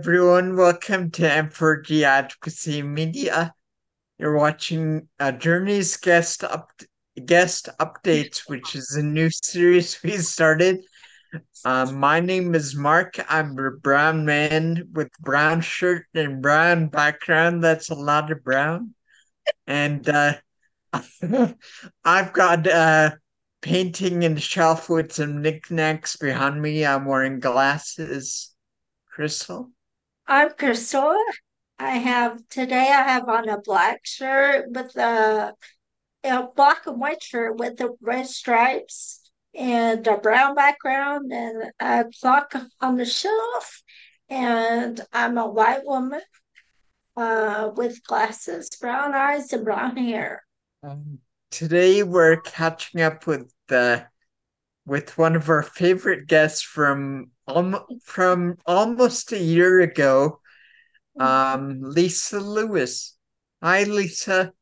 [0.00, 3.52] Everyone, welcome to M4G Advocacy Media.
[4.16, 6.70] You're watching uh, Journey's guest up
[7.26, 10.80] guest updates, which is a new series we started.
[11.66, 13.20] Uh, my name is Mark.
[13.28, 17.62] I'm a brown man with brown shirt and brown background.
[17.62, 18.94] That's a lot of brown,
[19.66, 20.32] and uh,
[22.04, 23.18] I've got a
[23.60, 26.86] painting and shelf with some knickknacks behind me.
[26.86, 28.54] I'm wearing glasses.
[29.10, 29.70] Crystal?
[30.30, 31.16] I'm Crystal.
[31.80, 35.54] I have today I have on a black shirt with a,
[36.22, 42.04] a black and white shirt with the red stripes and a brown background and a
[42.20, 43.82] clock on the shelf.
[44.28, 46.22] And I'm a white woman
[47.16, 50.44] uh, with glasses, brown eyes, and brown hair.
[50.84, 51.18] Um,
[51.50, 54.06] today we're catching up with the
[54.90, 60.40] with one of our favorite guests from um, from almost a year ago,
[61.18, 63.16] um, Lisa Louis.
[63.62, 64.52] Hi, Lisa.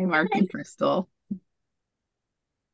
[0.00, 1.08] Hi, Mark and Crystal.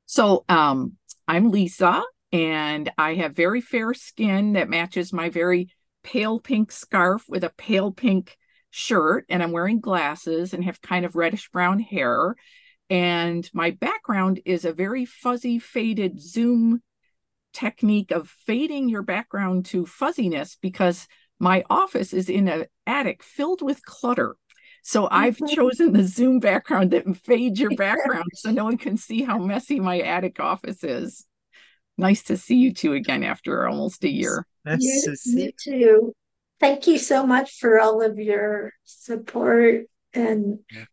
[0.07, 0.95] So, um,
[1.29, 5.69] I'm Lisa, and I have very fair skin that matches my very
[6.03, 8.35] pale pink scarf with a pale pink
[8.71, 12.35] shirt, and I'm wearing glasses and have kind of reddish brown hair.
[12.91, 16.83] And my background is a very fuzzy, faded Zoom
[17.53, 21.07] technique of fading your background to fuzziness because
[21.39, 24.37] my office is in an attic filled with clutter.
[24.83, 25.55] So I've mm-hmm.
[25.55, 29.81] chosen the Zoom background that fades your background so no one can see how messy
[29.81, 31.27] my attic office is.
[31.97, 34.47] Nice to see you two again after almost a year.
[34.65, 36.13] Nice you, to see you too.
[36.61, 39.85] Thank you so much for all of your support
[40.15, 40.85] and yeah.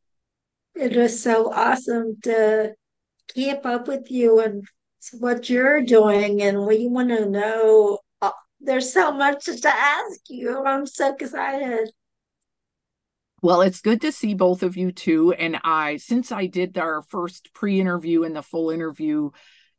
[0.75, 2.73] It was so awesome to
[3.33, 4.63] keep up with you and
[5.19, 7.99] what you're doing and we want to know.
[8.21, 10.63] Uh, there's so much to ask you.
[10.65, 11.91] I'm so excited.
[13.41, 15.33] Well, it's good to see both of you too.
[15.33, 19.29] And I, since I did our first pre interview and the full interview,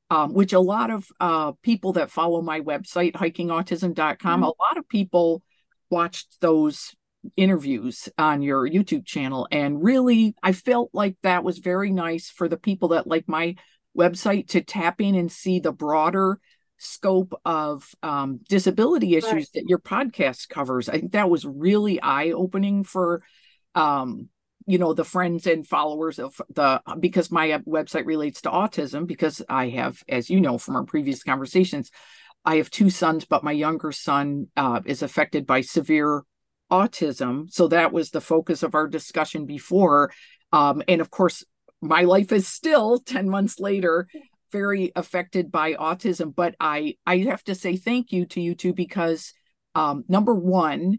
[0.08, 4.42] um, which a lot of uh, people that follow my website, hikingautism.com, mm-hmm.
[4.42, 5.42] a lot of people
[5.90, 6.94] watched those
[7.36, 9.48] interviews on your YouTube channel.
[9.50, 13.56] And really, I felt like that was very nice for the people that like my
[13.96, 16.38] website to tap in and see the broader
[16.78, 19.48] scope of um, disability issues right.
[19.54, 20.88] that your podcast covers.
[20.88, 23.22] I think that was really eye opening for,
[23.74, 24.28] um,
[24.66, 29.42] you know, the friends and followers of the because my website relates to autism because
[29.48, 31.90] I have, as you know from our previous conversations,
[32.44, 36.22] I have two sons, but my younger son uh, is affected by severe
[36.70, 37.52] autism.
[37.52, 40.12] So that was the focus of our discussion before.
[40.52, 41.44] Um, and of course,
[41.80, 44.06] my life is still 10 months later
[44.52, 48.72] very affected by autism but i i have to say thank you to you two
[48.72, 49.32] because
[49.74, 50.98] um, number one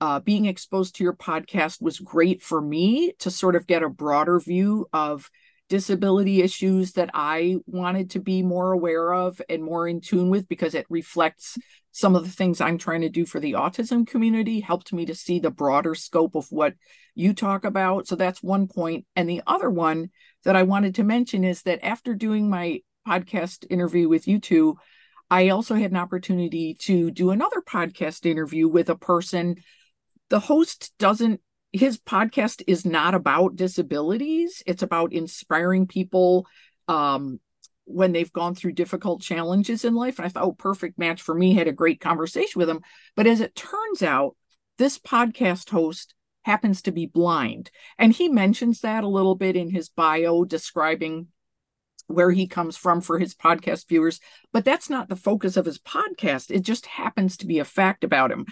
[0.00, 3.88] uh, being exposed to your podcast was great for me to sort of get a
[3.88, 5.30] broader view of
[5.70, 10.48] disability issues that I wanted to be more aware of and more in tune with
[10.48, 11.56] because it reflects
[11.92, 15.14] some of the things I'm trying to do for the autism community, helped me to
[15.14, 16.74] see the broader scope of what
[17.14, 18.08] you talk about.
[18.08, 19.06] So that's one point.
[19.14, 20.10] And the other one
[20.44, 24.76] that I wanted to mention is that after doing my podcast interview with you two,
[25.30, 29.56] I also had an opportunity to do another podcast interview with a person.
[30.30, 31.40] The host doesn't
[31.72, 34.62] his podcast is not about disabilities.
[34.66, 36.46] It's about inspiring people
[36.88, 37.40] um,
[37.84, 40.18] when they've gone through difficult challenges in life.
[40.18, 41.54] And i thought oh perfect match for me.
[41.54, 42.80] Had a great conversation with him.
[43.14, 44.36] But as it turns out
[44.78, 47.70] this podcast host happens to be blind.
[47.98, 51.28] And he mentions that a little bit in his bio describing
[52.06, 54.18] where he comes from for his podcast viewers.
[54.52, 56.50] But that's not the focus of his podcast.
[56.50, 58.46] It just happens to be a fact about him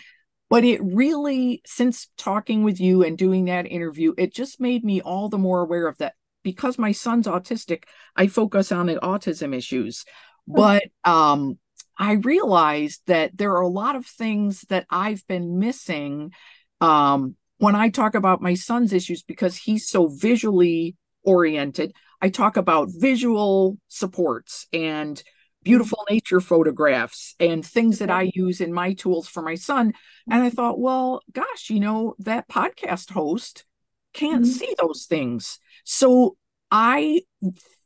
[0.51, 5.01] but it really since talking with you and doing that interview it just made me
[5.01, 6.15] all the more aware of that.
[6.43, 7.85] Because my son's autistic
[8.17, 10.05] i focus on the autism issues.
[10.47, 10.55] Hmm.
[10.55, 11.59] but um
[11.99, 16.33] i realized that there are a lot of things that i've been missing
[16.81, 20.97] um when i talk about my son's issues because he's so visually
[21.29, 21.95] oriented.
[22.21, 25.23] I talk about visual supports and
[25.69, 29.93] beautiful nature photographs and things that I use in my tools for my son.
[30.31, 33.67] And I thought, well, gosh, you know, that podcast host
[34.15, 34.51] can't mm-hmm.
[34.51, 35.59] see those things.
[35.85, 36.39] So
[36.71, 37.21] I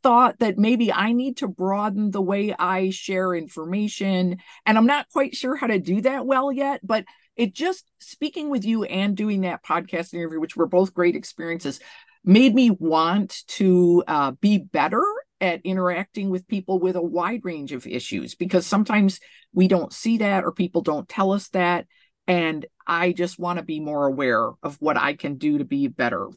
[0.05, 4.37] thought that maybe I need to broaden the way I share information.
[4.65, 8.49] And I'm not quite sure how to do that well yet, but it just speaking
[8.49, 11.81] with you and doing that podcast interview, which were both great experiences,
[12.25, 15.03] made me want to uh, be better
[15.43, 19.21] at interacting with people with a wide range of issues because sometimes
[19.53, 21.87] we don't see that or people don't tell us that
[22.27, 25.89] And I just want to be more aware of what I can do to be
[25.89, 26.29] better.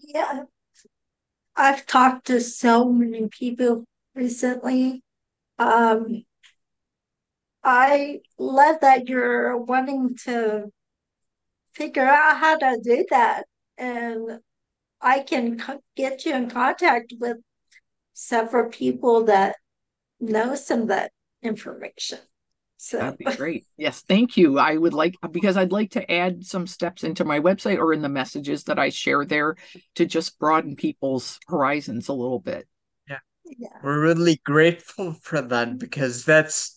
[0.00, 0.44] Yeah.
[1.56, 3.84] I've talked to so many people
[4.14, 5.02] recently.
[5.58, 6.24] Um,
[7.64, 10.70] I love that you're wanting to
[11.74, 13.46] figure out how to do that.
[13.78, 14.40] And
[15.00, 15.62] I can
[15.96, 17.38] get you in contact with
[18.16, 19.56] several people that
[20.18, 22.18] know some of that information.
[22.78, 23.66] So that'd be great.
[23.76, 24.58] Yes, thank you.
[24.58, 28.02] I would like because I'd like to add some steps into my website or in
[28.02, 29.56] the messages that I share there
[29.96, 32.66] to just broaden people's horizons a little bit.
[33.08, 33.18] Yeah.
[33.58, 33.78] yeah.
[33.82, 36.76] We're really grateful for that because that's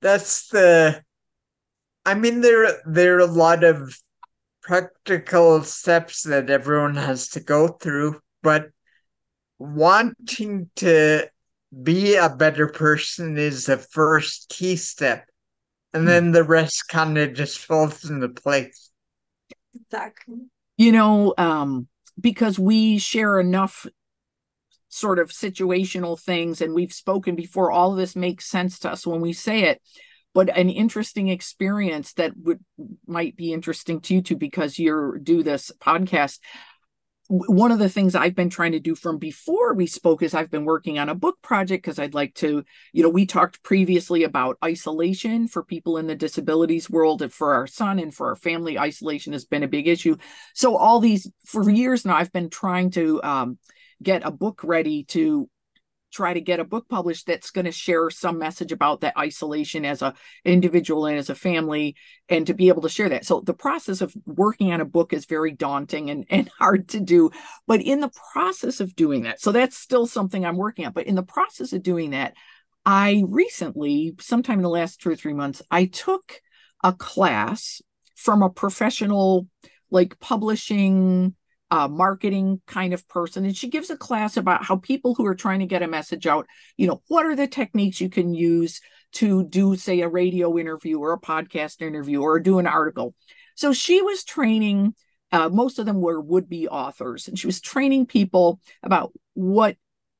[0.00, 1.02] that's the
[2.04, 3.96] I mean there there are a lot of
[4.62, 8.70] practical steps that everyone has to go through, but
[9.58, 11.26] wanting to
[11.82, 15.26] be a better person is the first key step.
[15.92, 16.08] And hmm.
[16.08, 18.90] then the rest kind of just falls into place.
[19.74, 20.36] Exactly.
[20.76, 21.88] You know, um,
[22.20, 23.86] because we share enough
[24.88, 29.06] sort of situational things and we've spoken before, all of this makes sense to us
[29.06, 29.82] when we say it.
[30.34, 32.58] But an interesting experience that would
[33.06, 36.40] might be interesting to you too, because you do this podcast
[37.34, 40.50] one of the things I've been trying to do from before we spoke is I've
[40.50, 44.22] been working on a book project because I'd like to, you know, we talked previously
[44.22, 48.36] about isolation for people in the disabilities world and for our son and for our
[48.36, 48.78] family.
[48.78, 50.16] Isolation has been a big issue.
[50.54, 53.58] So, all these for years now, I've been trying to um,
[54.02, 55.48] get a book ready to
[56.14, 59.84] try to get a book published that's going to share some message about that isolation
[59.84, 60.14] as a
[60.44, 61.96] individual and as a family
[62.28, 63.24] and to be able to share that.
[63.24, 67.00] So the process of working on a book is very daunting and, and hard to
[67.00, 67.30] do
[67.66, 71.06] but in the process of doing that so that's still something i'm working on but
[71.06, 72.34] in the process of doing that
[72.84, 76.40] i recently sometime in the last two or three months i took
[76.82, 77.82] a class
[78.16, 79.46] from a professional
[79.90, 81.34] like publishing
[81.74, 83.44] uh, marketing kind of person.
[83.44, 86.24] And she gives a class about how people who are trying to get a message
[86.24, 88.80] out, you know, what are the techniques you can use
[89.14, 93.12] to do, say, a radio interview or a podcast interview or do an article.
[93.56, 94.94] So she was training,
[95.32, 99.76] uh, most of them were would be authors, and she was training people about what,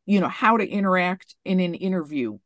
[0.06, 2.38] you know, how to interact in an interview.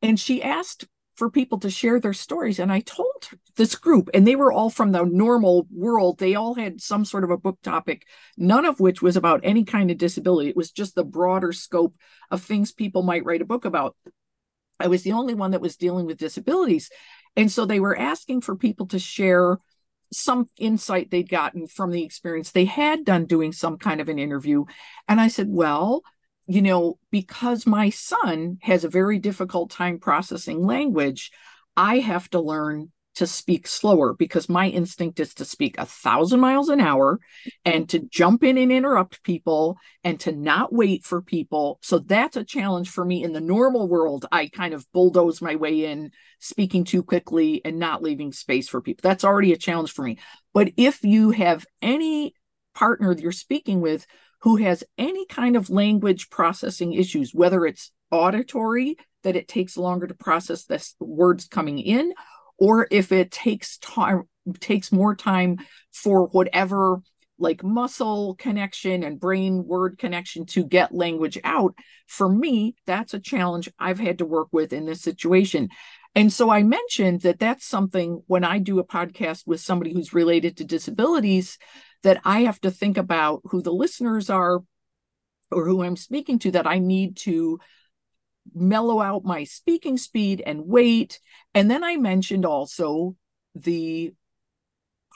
[0.00, 2.58] And she asked for people to share their stories.
[2.58, 6.18] And I told this group, and they were all from the normal world.
[6.18, 9.64] They all had some sort of a book topic, none of which was about any
[9.64, 10.50] kind of disability.
[10.50, 11.94] It was just the broader scope
[12.30, 13.96] of things people might write a book about.
[14.78, 16.90] I was the only one that was dealing with disabilities.
[17.34, 19.58] And so they were asking for people to share
[20.12, 24.18] some insight they'd gotten from the experience they had done doing some kind of an
[24.18, 24.64] interview.
[25.08, 26.02] And I said, well,
[26.46, 31.30] you know, because my son has a very difficult time processing language,
[31.76, 36.38] I have to learn to speak slower because my instinct is to speak a thousand
[36.38, 37.18] miles an hour
[37.64, 41.78] and to jump in and interrupt people and to not wait for people.
[41.82, 44.26] So that's a challenge for me in the normal world.
[44.30, 46.10] I kind of bulldoze my way in,
[46.40, 49.00] speaking too quickly and not leaving space for people.
[49.02, 50.18] That's already a challenge for me.
[50.52, 52.34] But if you have any
[52.74, 54.06] partner that you're speaking with
[54.40, 60.06] who has any kind of language processing issues, whether it's auditory, that it takes longer
[60.06, 62.12] to process the words coming in,
[62.58, 64.24] or if it takes time
[64.60, 65.58] takes more time
[65.92, 67.00] for whatever
[67.38, 71.74] like muscle connection and brain word connection to get language out.
[72.06, 75.68] For me that's a challenge i've had to work with in this situation.
[76.14, 80.14] And so i mentioned that that's something when i do a podcast with somebody who's
[80.14, 81.58] related to disabilities
[82.06, 84.60] that I have to think about who the listeners are
[85.50, 87.58] or who I'm speaking to, that I need to
[88.54, 91.18] mellow out my speaking speed and weight.
[91.52, 93.16] And then I mentioned also
[93.56, 94.14] the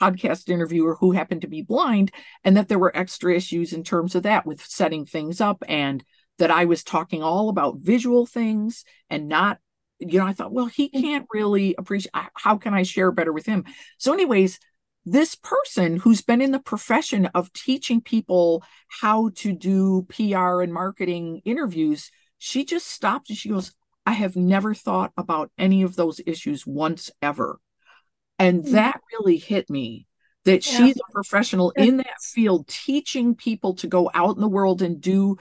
[0.01, 2.11] podcast interviewer who happened to be blind
[2.43, 6.03] and that there were extra issues in terms of that with setting things up and
[6.39, 9.59] that I was talking all about visual things and not
[9.99, 10.99] you know I thought well he mm.
[10.99, 13.63] can't really appreciate how can I share better with him
[13.99, 14.59] so anyways
[15.05, 20.73] this person who's been in the profession of teaching people how to do PR and
[20.73, 23.73] marketing interviews, she just stopped and she goes,
[24.05, 27.59] I have never thought about any of those issues once ever.
[28.39, 28.73] And mm-hmm.
[28.73, 30.07] that really hit me
[30.45, 30.77] that yeah.
[30.77, 34.99] she's a professional in that field, teaching people to go out in the world and
[34.99, 35.37] do,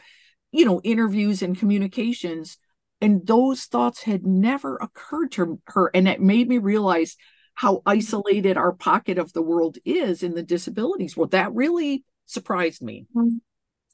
[0.53, 2.59] you know, interviews and communications.
[3.01, 5.91] And those thoughts had never occurred to her.
[5.95, 7.17] And it made me realize
[7.61, 11.33] how isolated our pocket of the world is in the disabilities world.
[11.33, 13.05] That really surprised me.
[13.15, 13.37] Mm-hmm.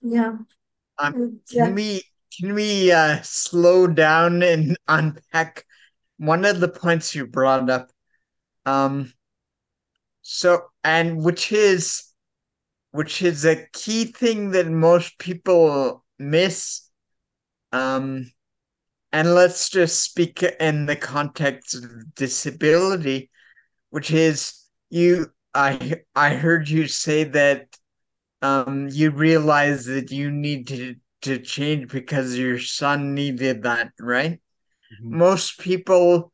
[0.03, 0.37] Yeah.
[0.99, 1.67] Um, yeah.
[1.67, 2.03] Can we
[2.39, 5.65] can we uh, slow down and unpack
[6.19, 7.91] one of the points you brought up?
[8.67, 9.13] Um,
[10.23, 12.05] So, and which is,
[12.91, 16.89] which is a key thing that most people miss.
[17.73, 18.31] Um,
[19.13, 23.31] and let's just speak in the context of disability,
[23.97, 24.53] which is
[24.91, 25.33] you.
[25.55, 27.75] I I heard you say that
[28.43, 34.33] um you realize that you need to to change because your son needed that, right?
[34.93, 35.17] Mm-hmm.
[35.17, 36.31] Most people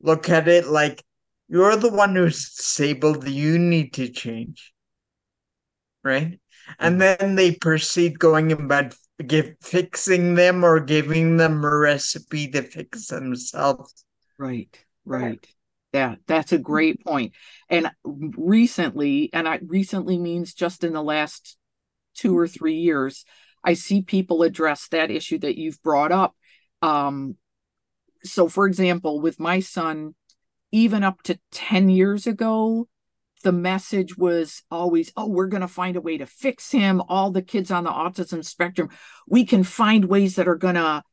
[0.00, 1.04] look at it like
[1.46, 4.74] you're the one who's disabled, you need to change.
[6.02, 6.40] Right?
[6.80, 7.22] And mm-hmm.
[7.22, 8.92] then they proceed going about
[9.24, 14.04] give fixing them or giving them a recipe to fix themselves.
[14.36, 15.46] Right, right.
[15.94, 17.34] Yeah, that's a great point.
[17.70, 21.56] And recently, and I recently means just in the last
[22.16, 23.24] two or three years,
[23.62, 26.34] I see people address that issue that you've brought up.
[26.82, 27.36] Um,
[28.24, 30.16] so, for example, with my son,
[30.72, 32.88] even up to 10 years ago,
[33.44, 37.02] the message was always, oh, we're going to find a way to fix him.
[37.08, 38.88] All the kids on the autism spectrum,
[39.28, 41.04] we can find ways that are going to,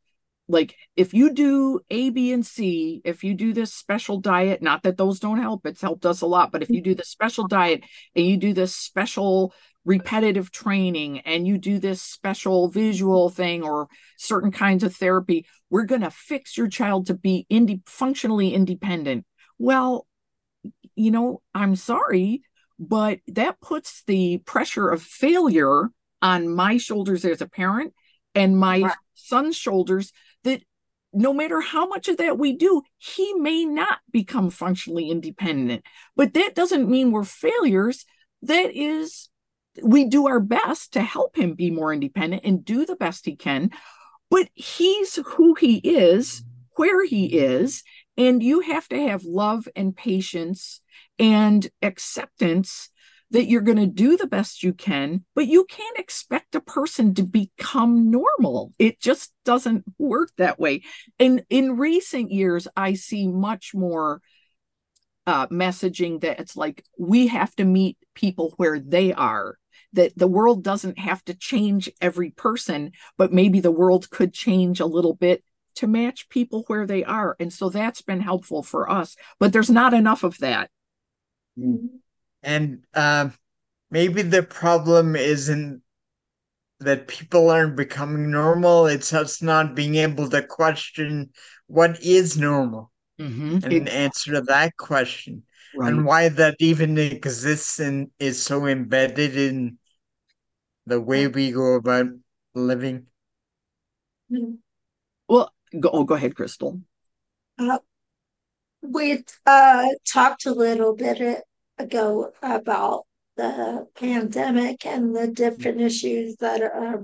[0.52, 4.84] like, if you do A, B, and C, if you do this special diet, not
[4.84, 6.98] that those don't help, it's helped us a lot, but if you do mm-hmm.
[6.98, 7.84] the special diet
[8.16, 9.54] and you do this special
[9.86, 15.86] repetitive training and you do this special visual thing or certain kinds of therapy, we're
[15.86, 19.26] going to fix your child to be indi- functionally independent.
[19.58, 20.06] Well,
[20.96, 22.44] you know, I'm sorry,
[22.78, 25.90] but that puts the pressure of failure
[26.22, 27.94] on my shoulders as a parent
[28.36, 28.96] and my right.
[29.14, 30.12] son's shoulders
[30.44, 30.64] that
[31.14, 35.84] no matter how much of that we do, he may not become functionally independent.
[36.16, 38.06] But that doesn't mean we're failures.
[38.44, 39.30] That is
[39.84, 43.36] we do our best to help him be more independent and do the best he
[43.36, 43.72] can.
[44.30, 46.44] But he's who he is,
[46.76, 47.84] where he is,
[48.18, 50.82] and you have to have love and patience
[51.20, 52.90] and acceptance
[53.32, 57.14] that you're going to do the best you can, but you can't expect a person
[57.16, 58.74] to become normal.
[58.78, 60.84] It just doesn't work that way.
[61.18, 64.22] And in recent years, I see much more
[65.26, 69.58] uh, messaging that it's like we have to meet people where they are
[69.94, 74.80] that the world doesn't have to change every person, but maybe the world could change
[74.80, 75.44] a little bit
[75.76, 77.36] to match people where they are.
[77.40, 80.70] And so that's been helpful for us, but there's not enough of that.
[82.44, 83.30] And uh,
[83.90, 85.82] maybe the problem isn't
[86.80, 91.30] that people aren't becoming normal, it's us not being able to question
[91.68, 93.56] what is normal mm-hmm.
[93.56, 93.92] and exactly.
[93.92, 95.44] answer that question.
[95.74, 95.94] Right.
[95.94, 99.78] and why that even exists and is so embedded in
[100.86, 102.08] the way we go about
[102.54, 103.08] living?
[105.30, 106.82] Well, go, oh, go ahead, Crystal.
[107.58, 107.80] Uh,
[108.82, 111.44] we uh, talked a little bit
[111.78, 113.06] ago about
[113.38, 116.98] the pandemic and the different issues that uh,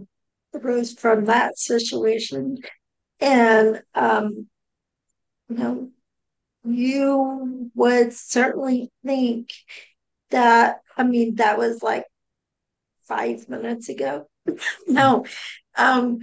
[0.54, 2.58] arose from that situation.
[3.20, 4.48] And, um,
[5.50, 5.90] you know,
[6.64, 9.50] you would certainly think
[10.30, 12.06] that, I mean, that was like
[13.08, 14.28] five minutes ago.
[14.88, 15.26] no,
[15.78, 16.20] um,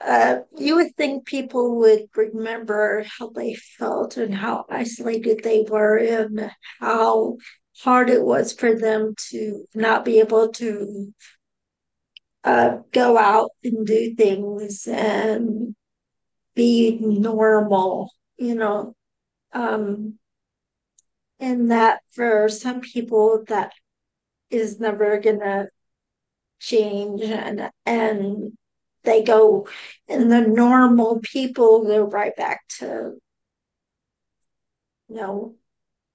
[0.00, 5.98] uh, you would think people would remember how they felt and how isolated they were
[5.98, 7.36] and how
[7.82, 11.12] hard it was for them to not be able to
[12.44, 15.74] uh, go out and do things and
[16.54, 18.94] be normal, you know.
[19.52, 20.18] Um,
[21.38, 23.72] and that for some people, that
[24.50, 25.68] is never gonna
[26.58, 28.52] change and and
[29.04, 29.66] they go
[30.08, 33.14] and the normal people go right back to
[35.08, 35.54] you know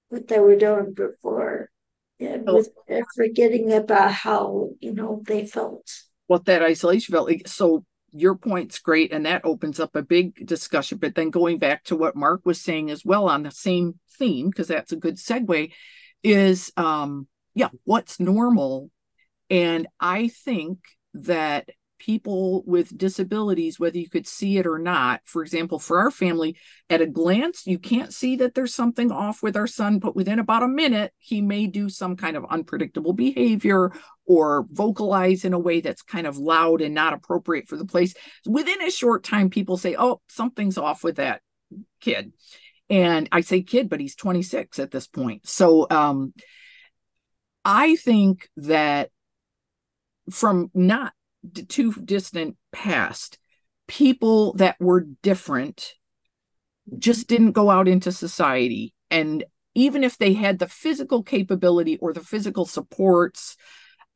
[0.08, 1.70] what they were doing before.
[2.18, 2.56] And oh.
[2.56, 2.70] with
[3.14, 5.90] forgetting about how you know they felt.
[6.26, 10.46] What that isolation felt like so your point's great and that opens up a big
[10.46, 10.98] discussion.
[10.98, 14.48] But then going back to what mark was saying as well on the same theme
[14.48, 15.72] because that's a good segue
[16.22, 18.90] is um yeah what's normal?
[19.50, 20.78] And I think
[21.14, 26.10] that people with disabilities, whether you could see it or not, for example, for our
[26.10, 26.56] family,
[26.90, 30.38] at a glance, you can't see that there's something off with our son, but within
[30.38, 33.92] about a minute, he may do some kind of unpredictable behavior
[34.26, 38.14] or vocalize in a way that's kind of loud and not appropriate for the place.
[38.46, 41.40] Within a short time, people say, oh, something's off with that
[42.00, 42.32] kid.
[42.88, 45.46] And I say kid, but he's 26 at this point.
[45.46, 46.32] So um,
[47.64, 49.10] I think that
[50.30, 51.12] from not
[51.46, 53.38] too distant past,
[53.86, 55.94] people that were different
[56.98, 58.94] just didn't go out into society.
[59.10, 63.56] And even if they had the physical capability or the physical supports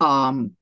[0.01, 0.53] um,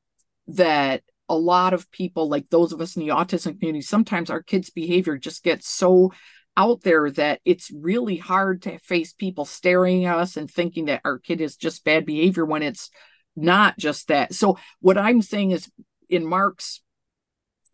[0.49, 4.43] that a lot of people like those of us in the autism community sometimes our
[4.43, 6.13] kids behavior just gets so
[6.57, 11.03] out there that it's really hard to face people staring at us and thinking that
[11.05, 12.91] our kid is just bad behavior when it's
[13.37, 15.71] not just that so what i'm saying is
[16.09, 16.81] in mark's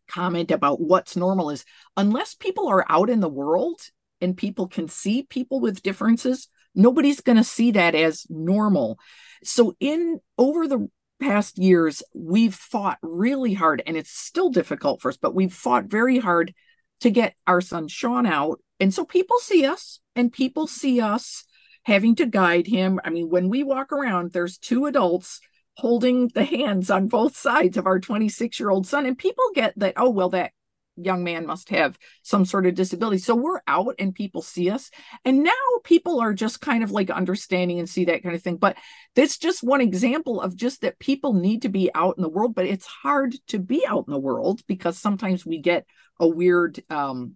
[0.09, 1.65] comment about what's normal is
[1.97, 3.81] unless people are out in the world
[4.21, 8.99] and people can see people with differences nobody's going to see that as normal.
[9.43, 10.89] So in over the
[11.21, 15.85] past years we've fought really hard and it's still difficult for us but we've fought
[15.85, 16.53] very hard
[17.01, 18.61] to get our son Sean out.
[18.81, 21.45] And so people see us and people see us
[21.85, 23.01] having to guide him.
[23.05, 25.41] I mean when we walk around there's two adults
[25.77, 29.73] holding the hands on both sides of our 26 year old son and people get
[29.77, 30.53] that oh well that
[30.97, 33.19] young man must have some sort of disability.
[33.19, 34.91] So we're out and people see us.
[35.25, 35.53] And now
[35.83, 38.57] people are just kind of like understanding and see that kind of thing.
[38.57, 38.77] But
[39.15, 42.55] that's just one example of just that people need to be out in the world,
[42.55, 45.87] but it's hard to be out in the world because sometimes we get
[46.21, 47.35] a weird um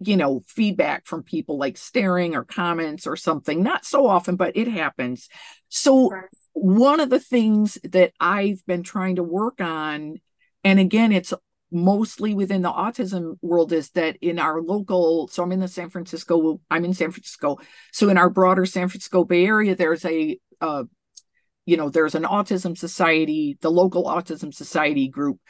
[0.00, 4.56] you know feedback from people like staring or comments or something not so often but
[4.56, 5.28] it happens
[5.68, 6.10] so
[6.54, 10.16] one of the things that i've been trying to work on
[10.62, 11.34] and again it's
[11.70, 15.90] mostly within the autism world is that in our local so i'm in the san
[15.90, 17.58] francisco i'm in san francisco.
[17.92, 20.84] So in our broader san francisco bay area there's a uh,
[21.66, 25.40] you know there's an autism society the local autism society group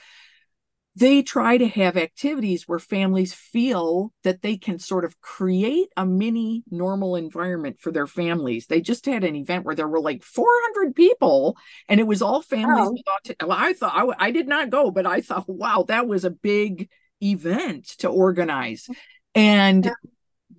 [0.97, 6.07] they try to have activities where families feel that they can sort of create a
[6.07, 8.67] mini normal environment for their families.
[8.67, 11.57] They just had an event where there were like 400 people
[11.89, 13.03] and it was all families.
[13.41, 16.31] Well, I thought I, I did not go, but I thought, wow, that was a
[16.31, 16.89] big
[17.21, 18.89] event to organize.
[19.35, 19.93] And yeah.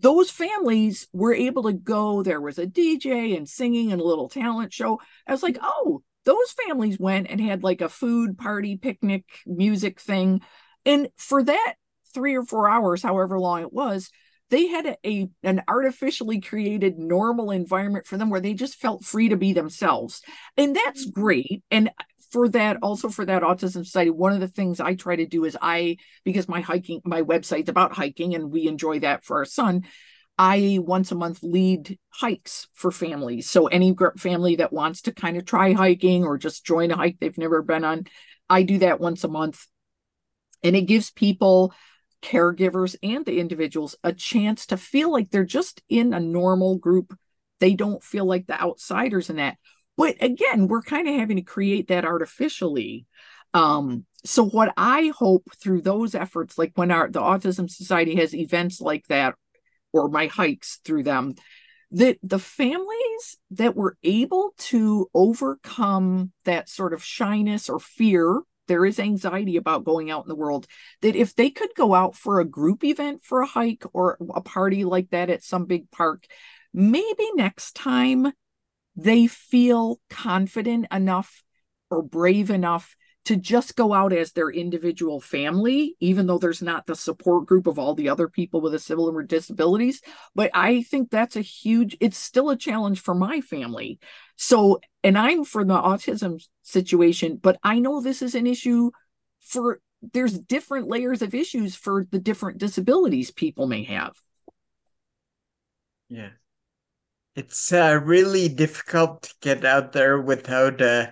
[0.01, 2.23] those families were able to go.
[2.23, 4.99] There was a DJ and singing and a little talent show.
[5.25, 5.65] I was like, mm-hmm.
[5.65, 10.41] oh, those families went and had like a food party picnic music thing.
[10.85, 11.75] And for that
[12.13, 14.09] three or four hours however long it was
[14.49, 19.03] they had a, a, an artificially created normal environment for them where they just felt
[19.03, 20.21] free to be themselves.
[20.55, 21.19] And that's mm-hmm.
[21.19, 21.63] great.
[21.71, 21.89] And
[22.31, 25.45] for that also for that autism society one of the things i try to do
[25.45, 29.45] is i because my hiking my website's about hiking and we enjoy that for our
[29.45, 29.83] son
[30.37, 33.49] I once a month lead hikes for families.
[33.49, 37.17] So any family that wants to kind of try hiking or just join a hike
[37.19, 38.05] they've never been on,
[38.49, 39.65] I do that once a month.
[40.61, 41.73] And it gives people,
[42.21, 47.17] caregivers, and the individuals a chance to feel like they're just in a normal group.
[47.59, 49.57] They don't feel like the outsiders in that.
[49.95, 53.05] But again, we're kind of having to create that artificially.
[53.53, 58.35] Um, so what I hope through those efforts, like when our the Autism Society has
[58.35, 59.35] events like that
[59.95, 61.35] or my hikes through them
[61.91, 68.83] that the families that were able to overcome that sort of shyness or fear there
[68.83, 70.65] is anxiety about going out in the world
[71.01, 74.41] that if they could go out for a group event for a hike or a
[74.41, 76.25] party like that at some big park
[76.73, 78.31] maybe next time
[78.95, 81.43] they feel confident enough
[81.89, 86.85] or brave enough to just go out as their individual family, even though there's not
[86.85, 90.01] the support group of all the other people with a similar disabilities.
[90.35, 93.99] But I think that's a huge, it's still a challenge for my family.
[94.35, 98.91] So, and I'm for the autism situation, but I know this is an issue
[99.41, 99.81] for,
[100.13, 104.13] there's different layers of issues for the different disabilities people may have.
[106.09, 106.29] Yeah.
[107.35, 111.07] It's uh, really difficult to get out there without uh,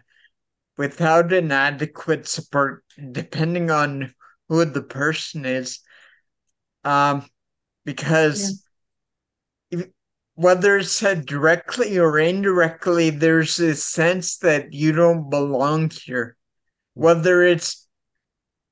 [0.77, 4.13] without an adequate support, depending on
[4.49, 5.79] who the person is.
[6.83, 7.25] Um,
[7.85, 8.63] because
[9.69, 9.79] yeah.
[9.79, 9.87] if,
[10.35, 16.35] whether it's said directly or indirectly, there's a sense that you don't belong here.
[16.93, 17.87] Whether it's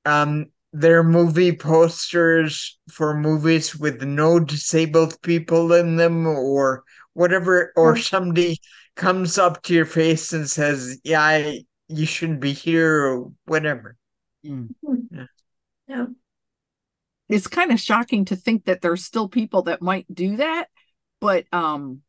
[0.04, 7.96] um their movie posters for movies with no disabled people in them or whatever or
[7.96, 8.58] somebody
[8.96, 13.96] comes up to your face and says yeah I, you shouldn't be here or whatever.
[14.44, 14.70] Mm.
[15.10, 15.24] Yeah.
[15.88, 16.06] yeah.
[17.28, 20.68] It's kind of shocking to think that there's still people that might do that,
[21.20, 22.02] but um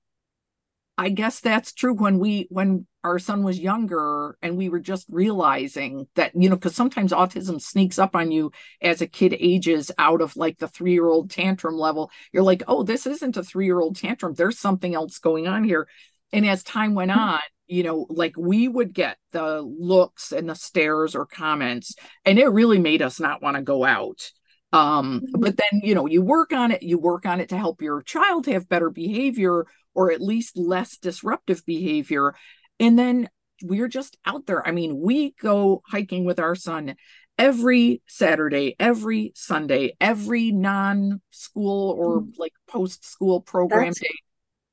[0.97, 5.07] I guess that's true when we when our son was younger and we were just
[5.09, 9.91] realizing that you know because sometimes autism sneaks up on you as a kid ages
[9.97, 14.33] out of like the 3-year-old tantrum level you're like oh this isn't a 3-year-old tantrum
[14.35, 15.87] there's something else going on here
[16.31, 17.19] and as time went hmm.
[17.19, 17.39] on
[17.73, 22.47] you know, like we would get the looks and the stares or comments, and it
[22.47, 24.31] really made us not want to go out.
[24.71, 27.81] Um, but then, you know, you work on it, you work on it to help
[27.81, 32.35] your child have better behavior or at least less disruptive behavior.
[32.79, 33.29] And then
[33.63, 34.67] we're just out there.
[34.67, 36.95] I mean, we go hiking with our son
[37.37, 42.33] every Saturday, every Sunday, every non school or mm.
[42.37, 44.15] like post school program that's, day.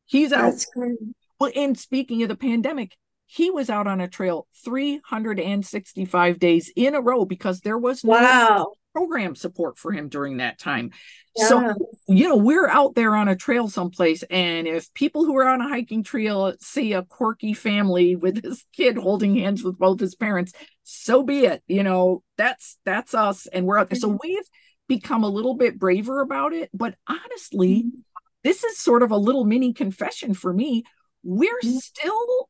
[0.07, 0.65] He's out.
[1.41, 6.95] Well, and speaking of the pandemic, he was out on a trail 365 days in
[6.95, 8.73] a row because there was no wow.
[8.93, 10.91] program support for him during that time.
[11.37, 11.47] Yeah.
[11.47, 11.75] So,
[12.09, 15.61] you know, we're out there on a trail someplace, and if people who are on
[15.61, 20.17] a hiking trail see a quirky family with his kid holding hands with both his
[20.17, 21.63] parents, so be it.
[21.69, 23.99] You know, that's that's us, and we're out there.
[23.99, 24.19] So mm-hmm.
[24.25, 24.49] we've
[24.89, 26.69] become a little bit braver about it.
[26.75, 28.01] But honestly, mm-hmm.
[28.43, 30.85] this is sort of a little mini confession for me.
[31.23, 31.77] We're mm-hmm.
[31.77, 32.49] still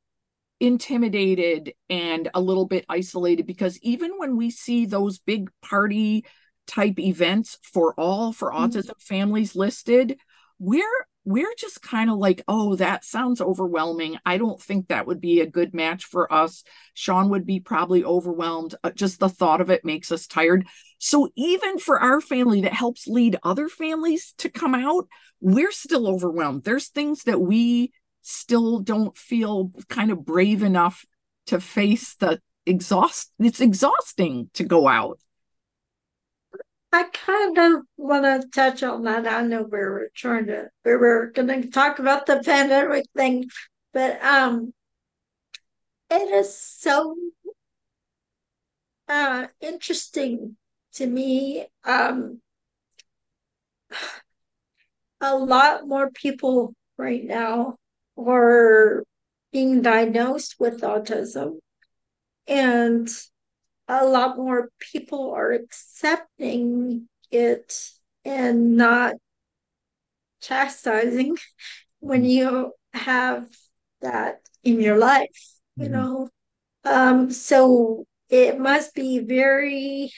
[0.61, 6.25] intimidated and a little bit isolated because even when we see those big party
[6.67, 8.65] type events for all for mm-hmm.
[8.65, 10.19] autism families listed
[10.59, 14.17] we're we're just kind of like oh that sounds overwhelming.
[14.25, 16.63] I don't think that would be a good match for us.
[16.95, 18.75] Sean would be probably overwhelmed.
[18.83, 20.67] Uh, just the thought of it makes us tired.
[20.99, 25.09] So even for our family that helps lead other families to come out
[25.41, 26.65] we're still overwhelmed.
[26.65, 31.05] There's things that we still don't feel kind of brave enough
[31.47, 35.19] to face the exhaust it's exhausting to go out.
[36.93, 39.27] I kind of want to touch on that.
[39.27, 43.47] I know we were trying to we were going to talk about the pandemic thing
[43.93, 44.73] but um
[46.11, 47.17] it is so
[49.09, 50.57] uh interesting
[50.95, 52.41] to me um
[55.21, 57.77] a lot more people right now
[58.21, 59.05] or
[59.53, 61.59] being diagnosed with autism.
[62.47, 63.09] And
[63.89, 67.91] a lot more people are accepting it
[68.25, 69.15] and not
[70.41, 71.37] chastising
[72.01, 73.49] when you have
[74.01, 75.29] that in your life,
[75.77, 75.93] you mm-hmm.
[75.93, 76.29] know.
[76.85, 80.11] Um, so it must be very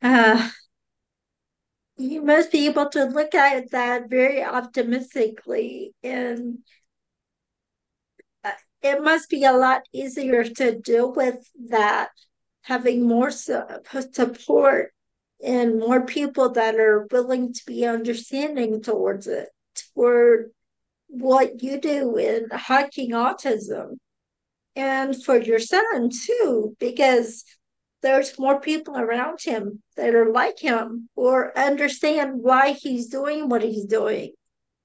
[0.00, 0.48] uh
[1.98, 6.58] you must be able to look at that very optimistically and
[8.44, 11.36] uh, it must be a lot easier to deal with
[11.68, 12.10] that
[12.62, 14.92] having more support
[15.44, 19.48] and more people that are willing to be understanding towards it
[19.94, 20.50] toward
[21.08, 23.96] what you do in hiking autism.
[24.76, 27.44] And for your son too because
[28.02, 33.62] there's more people around him that are like him or understand why he's doing what
[33.62, 34.32] he's doing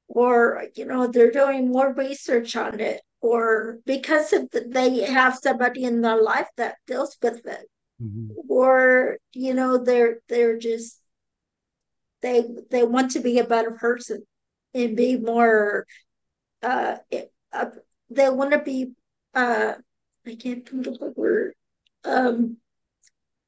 [0.07, 5.83] or you know they're doing more research on it or because the, they have somebody
[5.83, 7.69] in their life that deals with it
[8.01, 8.27] mm-hmm.
[8.49, 10.99] or you know they're they're just
[12.21, 14.23] they they want to be a better person
[14.73, 15.85] and be more
[16.61, 16.97] uh,
[17.51, 17.65] uh
[18.09, 18.91] they want to be
[19.33, 19.73] uh
[20.25, 21.53] i can't think of the word
[22.05, 22.57] um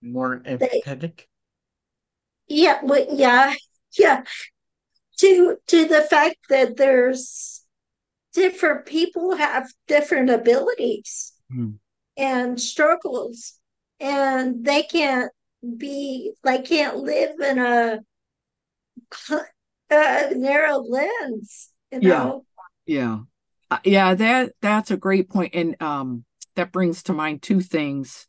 [0.05, 1.21] more empathetic.
[2.47, 3.53] yeah, well, yeah,
[3.97, 4.23] yeah.
[5.19, 7.63] To to the fact that there's
[8.33, 11.71] different people have different abilities hmm.
[12.17, 13.53] and struggles,
[13.99, 15.31] and they can't
[15.77, 17.99] be they can't live in a,
[19.89, 21.69] a narrow lens.
[21.91, 22.45] You know?
[22.85, 23.19] Yeah, yeah,
[23.71, 24.15] uh, yeah.
[24.15, 28.25] That that's a great point, and um, that brings to mind two things.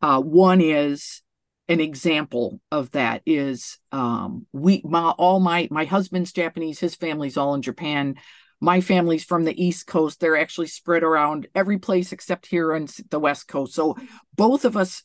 [0.00, 1.22] Uh, one is
[1.68, 7.36] an example of that is um, we my all my my husband's Japanese, his family's
[7.36, 8.14] all in Japan.
[8.60, 10.18] My family's from the East Coast.
[10.18, 13.74] They're actually spread around every place except here on the West Coast.
[13.74, 13.96] So
[14.34, 15.04] both of us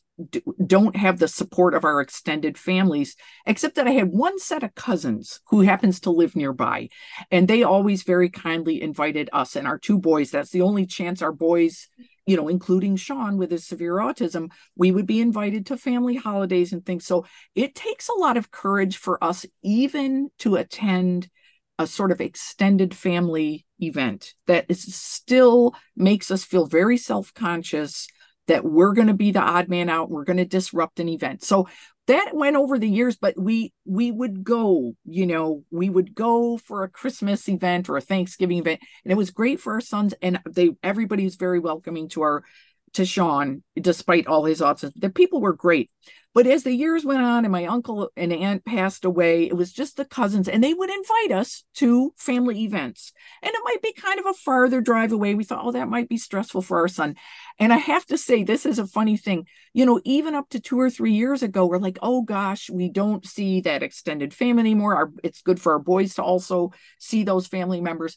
[0.66, 3.14] don't have the support of our extended families,
[3.46, 6.88] except that I had one set of cousins who happens to live nearby.
[7.30, 10.32] And they always very kindly invited us and our two boys.
[10.32, 11.88] That's the only chance our boys
[12.26, 16.72] you know, including Sean with his severe autism, we would be invited to family holidays
[16.72, 17.06] and things.
[17.06, 21.28] So it takes a lot of courage for us even to attend
[21.78, 28.06] a sort of extended family event that is still makes us feel very self-conscious
[28.46, 31.42] that we're going to be the odd man out we're going to disrupt an event
[31.42, 31.68] so
[32.06, 36.56] that went over the years but we we would go you know we would go
[36.58, 40.14] for a christmas event or a thanksgiving event and it was great for our sons
[40.22, 42.44] and they everybody was very welcoming to our
[42.94, 44.92] to Sean, despite all his autism.
[44.96, 45.90] The people were great.
[46.34, 49.72] But as the years went on and my uncle and aunt passed away, it was
[49.72, 53.12] just the cousins, and they would invite us to family events.
[53.40, 55.36] And it might be kind of a farther drive away.
[55.36, 57.14] We thought, oh, that might be stressful for our son.
[57.60, 59.46] And I have to say, this is a funny thing.
[59.72, 62.88] You know, even up to two or three years ago, we're like, oh gosh, we
[62.88, 64.96] don't see that extended family anymore.
[64.96, 68.16] Our, it's good for our boys to also see those family members.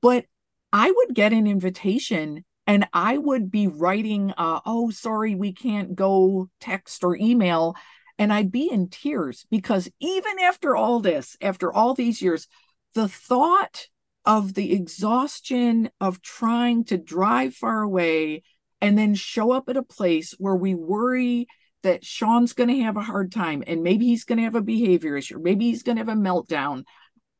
[0.00, 0.24] But
[0.72, 5.94] I would get an invitation and I would be writing, uh, oh, sorry, we can't
[5.94, 7.74] go text or email.
[8.18, 12.46] And I'd be in tears because even after all this, after all these years,
[12.94, 13.86] the thought
[14.24, 18.42] of the exhaustion of trying to drive far away
[18.80, 21.46] and then show up at a place where we worry
[21.82, 24.62] that Sean's going to have a hard time and maybe he's going to have a
[24.62, 26.84] behavior issue, maybe he's going to have a meltdown.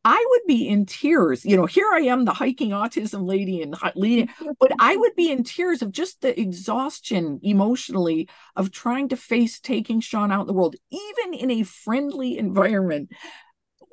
[0.05, 1.45] I would be in tears.
[1.45, 5.31] You know, here I am, the hiking autism lady and leading, but I would be
[5.31, 10.47] in tears of just the exhaustion emotionally of trying to face taking Sean out in
[10.47, 13.11] the world, even in a friendly environment.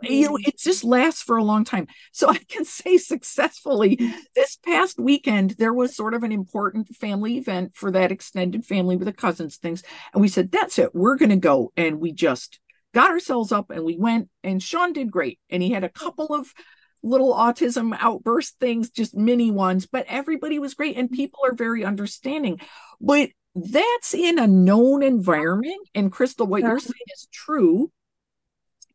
[0.02, 0.92] You know, it just mm-hmm.
[0.92, 1.88] lasts for a long time.
[2.14, 4.00] So I can say successfully
[4.36, 8.96] this past weekend, there was sort of an important family event for that extended family
[8.96, 9.84] with the cousins things.
[10.14, 11.74] And we said, that's it, we're going to go.
[11.76, 12.60] And we just
[12.94, 15.40] got ourselves up and we went and Sean did great.
[15.50, 16.54] And he had a couple of
[17.02, 21.16] little autism outburst things just mini ones but everybody was great and mm-hmm.
[21.16, 22.60] people are very understanding.
[23.00, 27.92] But that's in a known environment and crystal what you're saying is true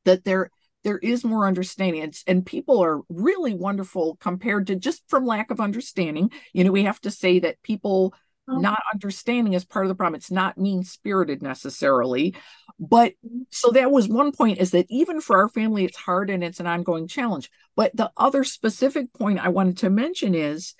[0.05, 0.51] that there
[0.85, 2.03] there is more understanding.
[2.03, 6.31] It's, and people are really wonderful compared to just from lack of understanding.
[6.53, 8.15] You know we have to say that people.
[8.47, 12.35] Not understanding is part of the problem it's not mean spirited necessarily
[12.79, 13.15] but
[13.51, 16.61] so that was one point is that even for our family, it's hard and it's
[16.61, 17.51] an ongoing challenge.
[17.77, 20.75] But the other specific point I wanted to mention is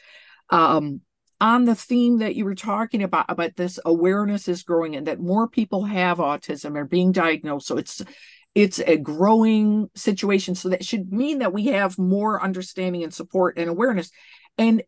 [0.51, 1.03] um,
[1.41, 5.21] on the theme that you were talking about, about this awareness is growing and that
[5.21, 7.67] more people have autism or being diagnosed.
[7.67, 8.03] So it's
[8.55, 10.55] it's a growing situation.
[10.55, 14.11] So that should mean that we have more understanding and support and awareness.
[14.59, 14.85] And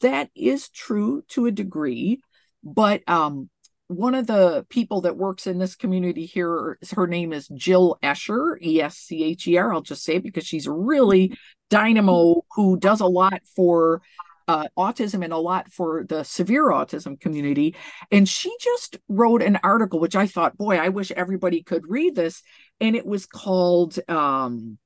[0.00, 2.20] that is true to a degree.
[2.62, 3.48] But um,
[3.88, 8.60] one of the people that works in this community here, her name is Jill Escher,
[8.60, 9.72] E S C H E R.
[9.72, 11.36] I'll just say because she's a really
[11.70, 14.02] dynamo who does a lot for
[14.48, 17.74] uh, autism and a lot for the severe autism community.
[18.10, 22.14] And she just wrote an article, which I thought, boy, I wish everybody could read
[22.14, 22.42] this.
[22.80, 24.78] And it was called um,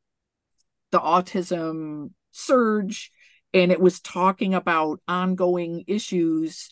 [0.93, 3.11] The Autism Surge.
[3.53, 6.71] And it was talking about ongoing issues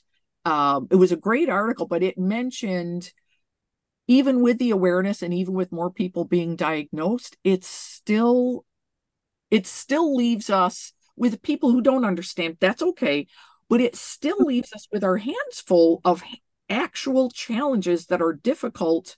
[0.49, 3.13] um, it was a great article, but it mentioned
[4.07, 8.65] even with the awareness and even with more people being diagnosed, it's still
[9.51, 12.57] it still leaves us with people who don't understand.
[12.61, 13.27] That's okay,
[13.69, 16.23] but it still leaves us with our hands full of
[16.71, 19.17] actual challenges that are difficult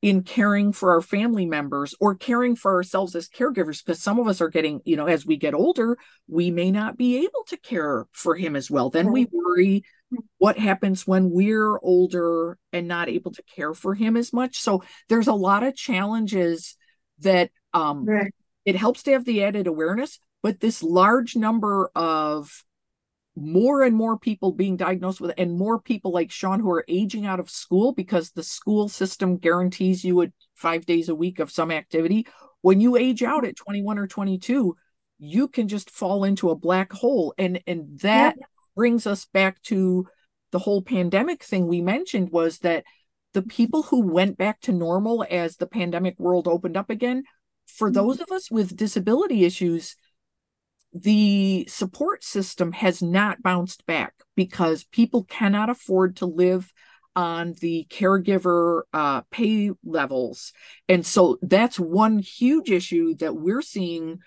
[0.00, 4.28] in caring for our family members or caring for ourselves as caregivers because some of
[4.28, 7.56] us are getting you know as we get older we may not be able to
[7.56, 8.90] care for him as well.
[8.90, 9.82] Then we worry
[10.38, 14.58] what happens when we're older and not able to care for him as much.
[14.58, 16.76] So there's a lot of challenges
[17.20, 18.32] that um right.
[18.64, 22.64] it helps to have the added awareness but this large number of
[23.40, 27.26] more and more people being diagnosed with and more people like Sean who are aging
[27.26, 31.50] out of school because the school system guarantees you a 5 days a week of
[31.50, 32.26] some activity.
[32.62, 34.76] When you age out at 21 or 22
[35.18, 37.34] you can just fall into a black hole.
[37.36, 38.46] And and that yeah.
[38.76, 40.06] brings us back to
[40.52, 42.84] the whole pandemic thing we mentioned was that
[43.34, 47.24] the people who went back to normal as the pandemic world opened up again,
[47.66, 47.94] for mm-hmm.
[47.94, 49.96] those of us with disability issues,
[50.92, 56.72] the support system has not bounced back because people cannot afford to live
[57.14, 60.52] on the caregiver uh, pay levels.
[60.88, 64.20] And so that's one huge issue that we're seeing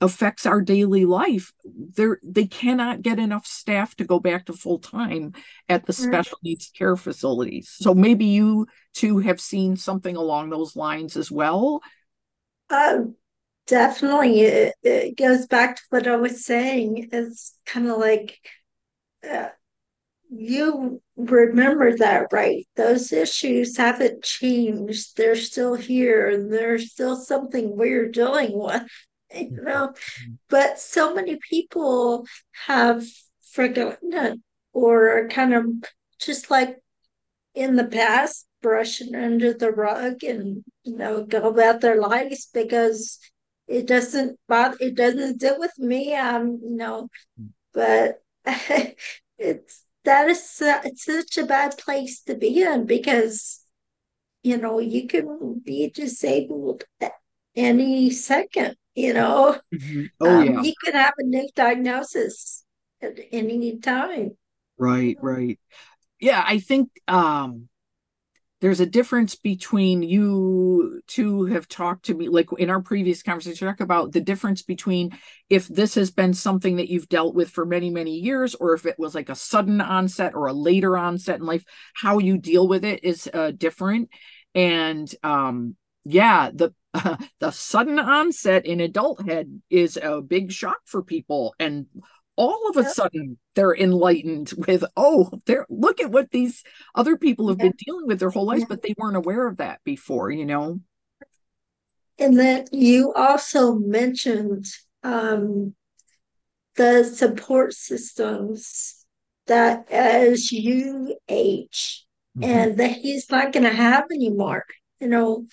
[0.00, 1.52] affects our daily life.
[1.64, 5.34] They're they cannot get enough staff to go back to full time
[5.68, 7.74] at the special needs care facilities.
[7.78, 11.82] So maybe you two have seen something along those lines as well.
[12.70, 13.16] Um
[13.70, 18.38] definitely it, it goes back to what i was saying it's kind of like
[19.28, 19.48] uh,
[20.30, 22.66] you remember that right?
[22.76, 25.16] Those issues haven't changed.
[25.16, 28.82] They're still here and there's still something we're dealing with
[29.34, 29.92] you know,
[30.48, 32.26] but so many people
[32.66, 33.04] have
[33.52, 34.38] forgotten it
[34.72, 35.66] or kind of
[36.20, 36.76] just like
[37.54, 43.18] in the past brushing under the rug and you know go about their lives because
[43.70, 47.08] it doesn't bother it doesn't deal with me um you know
[47.72, 48.22] but
[49.38, 53.60] it's that is such a bad place to be in because
[54.42, 56.84] you know you can be disabled
[57.54, 59.56] any second you know?
[59.72, 60.04] Mm-hmm.
[60.20, 60.62] oh um, yeah.
[60.62, 62.64] you can have a new diagnosis
[63.00, 64.36] at any time.
[64.76, 65.58] Right right.
[66.18, 67.69] Yeah i think um
[68.60, 73.66] there's a difference between you two have talked to me like in our previous conversation
[73.66, 75.10] talk about the difference between
[75.48, 78.86] if this has been something that you've dealt with for many many years or if
[78.86, 82.68] it was like a sudden onset or a later onset in life how you deal
[82.68, 84.10] with it is uh, different.
[84.54, 91.02] And um yeah the uh, the sudden onset in adulthood is a big shock for
[91.02, 91.86] people and
[92.40, 92.92] all of a yep.
[92.92, 98.06] sudden they're enlightened with oh they're look at what these other people have been dealing
[98.06, 100.80] with their whole lives but they weren't aware of that before you know
[102.18, 104.64] and then you also mentioned
[105.02, 105.74] um,
[106.76, 109.04] the support systems
[109.46, 112.06] that as you age
[112.38, 112.50] mm-hmm.
[112.50, 114.64] and that he's not going to have anymore
[114.98, 115.46] you know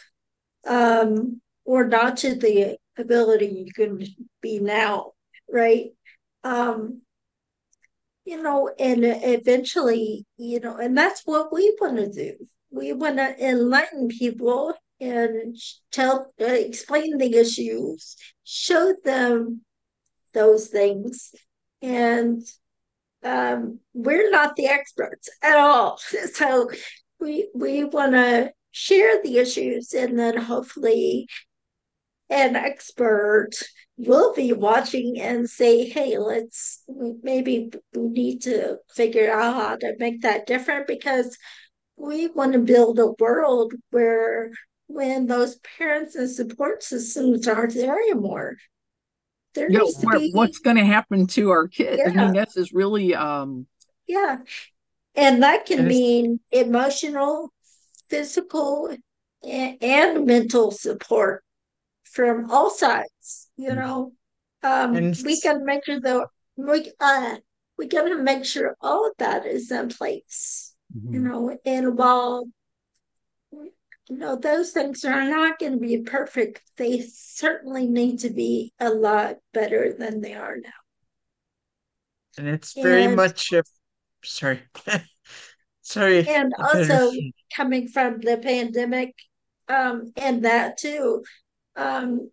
[0.66, 4.02] um, or not to the ability you can
[4.42, 5.12] be now
[5.52, 5.90] right
[6.48, 7.02] um,
[8.24, 12.48] you know, and eventually, you know, and that's what we want to do.
[12.72, 15.56] We want to enlighten people and
[15.92, 19.62] tell, uh, explain the issues, show them
[20.34, 21.34] those things,
[21.82, 22.42] and
[23.24, 26.00] um, we're not the experts at all.
[26.34, 26.70] So
[27.20, 31.28] we we want to share the issues, and then hopefully,
[32.30, 33.52] an expert
[33.98, 39.96] will be watching and say, hey, let's maybe we need to figure out how to
[39.98, 41.38] make that different because
[41.96, 44.52] we want to build a world where
[44.86, 48.58] when those parents and support systems aren't there anymore,
[49.56, 52.00] there yeah, needs to be what's going to happen to our kids.
[52.06, 52.12] Yeah.
[52.12, 53.66] I mean, this is really um
[54.08, 54.38] yeah,
[55.16, 57.52] and that can mean emotional,
[58.10, 58.96] physical,
[59.44, 61.44] and, and mental support
[62.04, 63.47] from all sides.
[63.58, 63.80] You mm-hmm.
[63.80, 64.12] know,
[64.64, 67.38] um, and we can make sure the we uh,
[67.78, 70.76] we got to make sure all of that is in place.
[70.96, 71.14] Mm-hmm.
[71.14, 72.46] You know, and while
[73.52, 73.72] you
[74.10, 78.90] know those things are not going to be perfect, they certainly need to be a
[78.90, 80.70] lot better than they are now.
[82.38, 83.64] And it's very and, much a
[84.24, 84.62] sorry.
[85.82, 86.28] sorry.
[86.28, 87.12] And also
[87.56, 89.16] coming from the pandemic,
[89.68, 91.24] um, and that too,
[91.76, 92.30] um,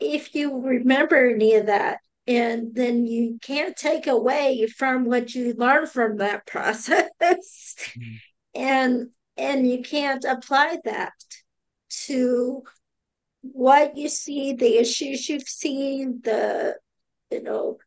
[0.00, 5.54] if you remember any of that, and then you can't take away from what you
[5.54, 8.14] learn from that process, mm-hmm.
[8.54, 11.12] and and you can't apply that
[12.06, 12.62] to
[13.42, 16.76] what you see, the issues you've seen, the
[17.30, 17.78] you know,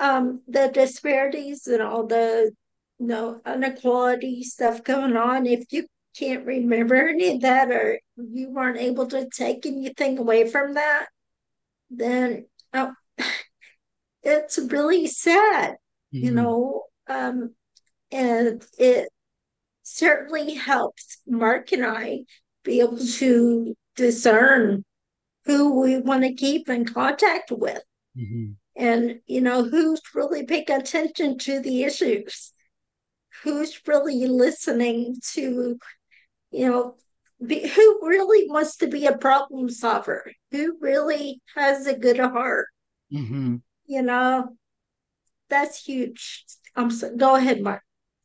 [0.00, 2.52] um, the disparities and all the
[2.98, 5.46] you know inequality stuff going on.
[5.46, 5.86] If you
[6.18, 11.06] can't remember any of that or you weren't able to take anything away from that,
[11.90, 12.92] then oh,
[14.22, 15.72] it's really sad,
[16.14, 16.24] mm-hmm.
[16.24, 16.84] you know.
[17.06, 17.54] Um,
[18.10, 19.08] and it
[19.82, 22.20] certainly helps Mark and I
[22.64, 24.84] be able to discern
[25.44, 27.82] who we want to keep in contact with.
[28.16, 28.52] Mm-hmm.
[28.76, 32.52] And, you know, who's really paying attention to the issues,
[33.42, 35.78] who's really listening to
[36.50, 36.94] you know,
[37.44, 40.30] be, who really wants to be a problem solver?
[40.50, 42.66] Who really has a good heart?
[43.12, 43.56] Mm-hmm.
[43.86, 44.56] You know,
[45.48, 46.44] that's huge.
[46.74, 47.82] I'm so, go ahead, Mark.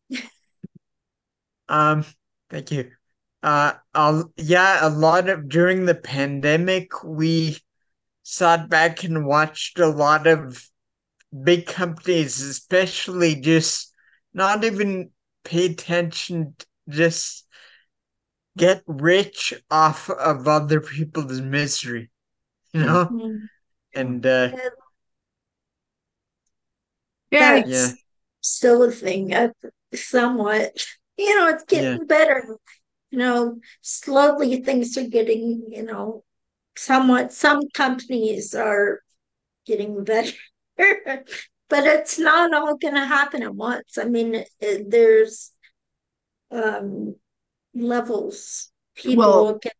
[1.69, 2.05] um,
[2.49, 2.91] thank you.
[3.41, 7.57] Uh, I'll, yeah, a lot of during the pandemic, we
[8.23, 10.65] sat back and watched a lot of
[11.43, 13.93] big companies, especially just
[14.33, 15.11] not even
[15.43, 16.55] pay attention,
[16.87, 17.42] just
[18.57, 22.09] get rich off of other people's misery,
[22.73, 23.05] you know?
[23.05, 23.45] Mm-hmm.
[23.95, 24.51] And uh
[27.33, 27.89] yeah, yeah.
[28.41, 29.49] still a thing, uh,
[29.93, 30.85] somewhat.
[31.17, 32.05] You know, it's getting yeah.
[32.07, 32.57] better.
[33.09, 36.23] You know, slowly things are getting, you know,
[36.75, 37.33] somewhat.
[37.33, 39.01] Some companies are
[39.65, 40.37] getting better,
[40.77, 41.25] but
[41.69, 43.97] it's not all going to happen at once.
[43.97, 45.51] I mean, it, there's
[46.51, 47.15] um
[47.73, 49.71] levels people well, can,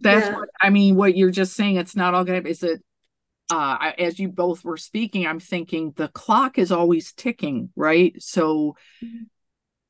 [0.00, 0.36] that's yeah.
[0.36, 2.80] what i mean what you're just saying it's not all good is it
[3.50, 8.76] uh as you both were speaking i'm thinking the clock is always ticking right so
[9.04, 9.24] mm-hmm.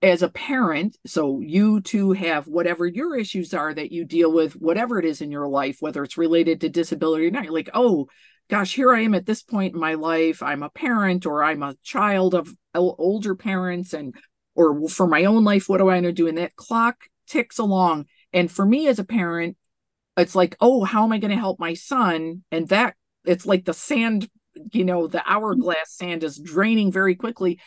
[0.02, 4.54] as a parent so you two have whatever your issues are that you deal with
[4.54, 7.70] whatever it is in your life whether it's related to disability or not you're like
[7.74, 8.08] oh
[8.48, 11.62] gosh here i am at this point in my life i'm a parent or i'm
[11.62, 14.14] a child of older parents and
[14.54, 16.96] or for my own life what do i want to do and that clock
[17.30, 18.06] ticks along.
[18.32, 19.56] And for me as a parent
[20.16, 22.44] it's like oh how am i going to help my son?
[22.50, 24.28] And that it's like the sand
[24.72, 27.60] you know the hourglass sand is draining very quickly.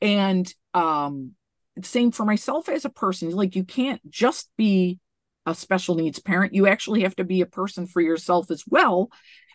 [0.00, 1.32] And um
[1.82, 4.98] same for myself as a person like you can't just be
[5.46, 6.54] a special needs parent.
[6.54, 9.10] You actually have to be a person for yourself as well.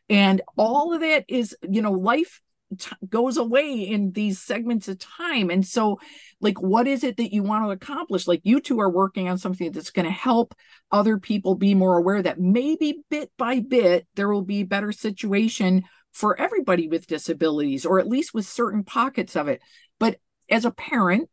[0.10, 2.42] And all of that is you know life
[2.78, 6.00] t- goes away in these segments of time and so
[6.42, 9.38] like what is it that you want to accomplish like you two are working on
[9.38, 10.54] something that's going to help
[10.92, 14.92] other people be more aware that maybe bit by bit there will be a better
[14.92, 19.62] situation for everybody with disabilities or at least with certain pockets of it
[20.00, 20.18] but
[20.50, 21.30] as a parent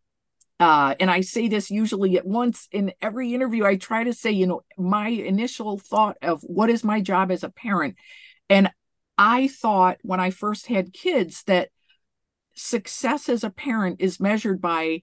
[0.61, 3.65] uh, and I say this usually at once in every interview.
[3.65, 7.43] I try to say, you know, my initial thought of what is my job as
[7.43, 7.97] a parent.
[8.49, 8.71] And
[9.17, 11.71] I thought when I first had kids that
[12.55, 15.03] success as a parent is measured by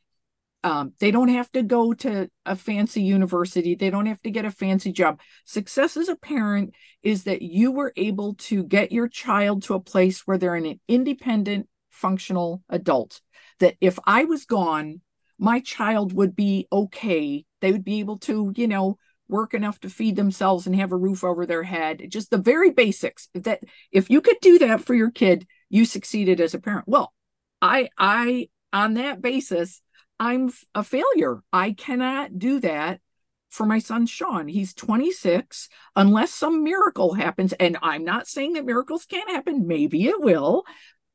[0.64, 3.74] um, they don't have to go to a fancy university.
[3.74, 5.20] They don't have to get a fancy job.
[5.43, 9.80] Success as a parent is that you were able to get your child to a
[9.80, 13.22] place where they're an independent, functional adult.
[13.59, 15.01] That if I was gone,
[15.39, 17.43] my child would be okay.
[17.62, 18.97] They would be able to, you know,
[19.32, 22.03] work enough to feed themselves and have a roof over their head.
[22.09, 23.29] Just the very basics.
[23.34, 23.61] That
[23.91, 26.88] if you could do that for your kid, you succeeded as a parent.
[26.88, 27.13] Well,
[27.61, 29.82] I I on that basis
[30.21, 31.41] I'm a failure.
[31.51, 33.01] I cannot do that
[33.49, 34.47] for my son Sean.
[34.47, 35.67] He's 26.
[35.95, 40.63] Unless some miracle happens, and I'm not saying that miracles can't happen, maybe it will,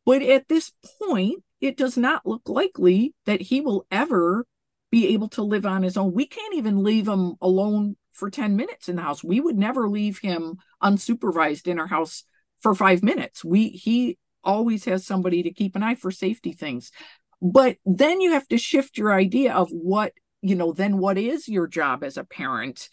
[0.05, 4.45] but at this point, it does not look likely that he will ever
[4.91, 6.13] be able to live on his own.
[6.13, 9.23] We can't even leave him alone for 10 minutes in the house.
[9.23, 12.25] We would never leave him unsupervised in our house
[12.61, 13.45] for 5 minutes.
[13.45, 16.91] We he always has somebody to keep an eye for safety things.
[17.43, 21.49] But then you have to shift your idea of what, you know, then what is
[21.49, 22.89] your job as a parent?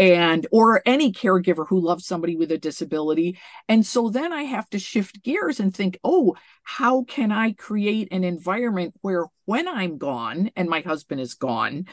[0.00, 4.68] and or any caregiver who loves somebody with a disability and so then i have
[4.70, 9.98] to shift gears and think oh how can i create an environment where when i'm
[9.98, 11.84] gone and my husband is gone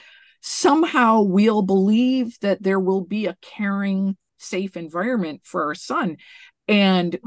[0.42, 6.18] somehow we'll believe that there will be a caring safe environment for our son
[6.68, 7.20] and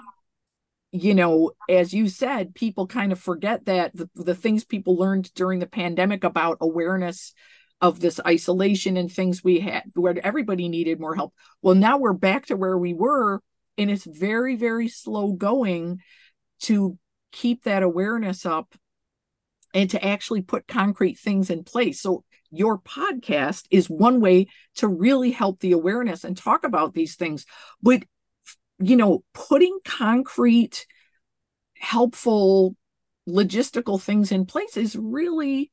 [0.92, 5.32] you know, as you said, people kind of forget that the, the things people learned
[5.34, 7.32] during the pandemic about awareness
[7.80, 11.32] of this isolation and things we had where everybody needed more help.
[11.62, 13.40] Well, now we're back to where we were,
[13.78, 16.00] and it's very, very slow going
[16.62, 16.98] to
[17.32, 18.74] keep that awareness up
[19.72, 22.02] and to actually put concrete things in place.
[22.02, 24.46] So, your podcast is one way
[24.76, 27.46] to really help the awareness and talk about these things.
[27.82, 28.02] But
[28.78, 30.86] you know, putting concrete,
[31.76, 32.76] helpful
[33.28, 35.70] logistical things in place is really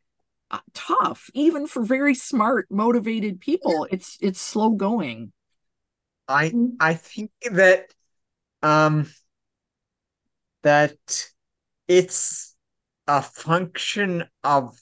[0.51, 3.87] uh, tough, even for very smart, motivated people.
[3.91, 5.31] It's it's slow going.
[6.27, 6.75] I mm-hmm.
[6.79, 7.93] I think that
[8.61, 9.11] um
[10.63, 10.97] that
[11.87, 12.55] it's
[13.07, 14.77] a function of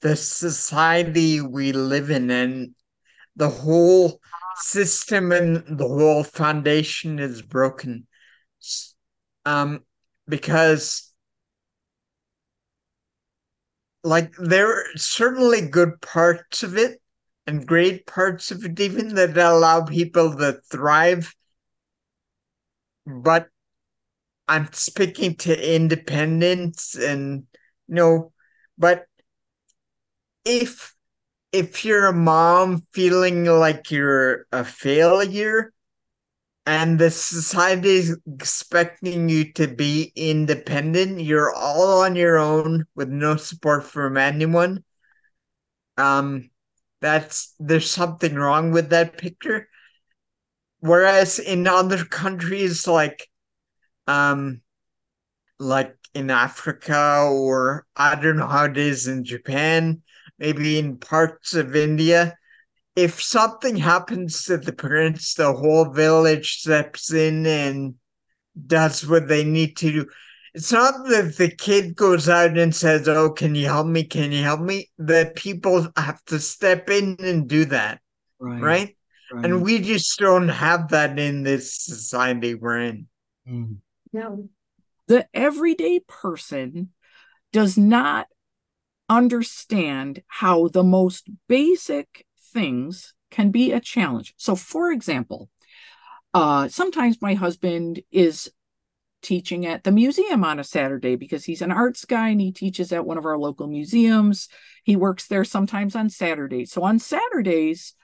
[0.00, 2.74] the society we live in and
[3.36, 4.20] the whole
[4.56, 8.06] system and the whole foundation is broken.
[9.44, 9.80] Um,
[10.28, 11.10] because
[14.02, 17.00] like there are certainly good parts of it
[17.46, 21.34] and great parts of it even that allow people to thrive
[23.06, 23.48] but
[24.48, 27.44] i'm speaking to independence and
[27.88, 28.32] you know
[28.78, 29.06] but
[30.44, 30.94] if
[31.52, 35.72] if you're a mom feeling like you're a failure
[36.66, 43.08] and the society is expecting you to be independent, you're all on your own with
[43.08, 44.84] no support from anyone.
[45.96, 46.50] Um,
[47.00, 49.68] that's there's something wrong with that picture.
[50.80, 53.28] Whereas in other countries like,
[54.06, 54.62] um,
[55.58, 60.02] like in Africa or I don't know how it is in Japan,
[60.40, 62.34] maybe in parts of India.
[62.96, 67.94] If something happens to the prince, the whole village steps in and
[68.66, 70.06] does what they need to do.
[70.54, 74.02] It's not that the kid goes out and says, Oh, can you help me?
[74.02, 74.90] Can you help me?
[74.98, 78.00] The people have to step in and do that.
[78.40, 78.60] Right.
[78.60, 78.96] Right.
[79.32, 79.44] right.
[79.44, 83.06] And we just don't have that in this society we're in.
[83.48, 83.76] Mm.
[84.12, 84.48] No.
[85.06, 86.90] The everyday person
[87.52, 88.26] does not
[89.10, 94.32] understand how the most basic things can be a challenge.
[94.36, 95.50] So, for example,
[96.32, 98.50] uh, sometimes my husband is
[99.22, 102.92] teaching at the museum on a Saturday because he's an arts guy and he teaches
[102.92, 104.48] at one of our local museums.
[104.84, 106.72] He works there sometimes on Saturdays.
[106.72, 107.94] So on Saturdays,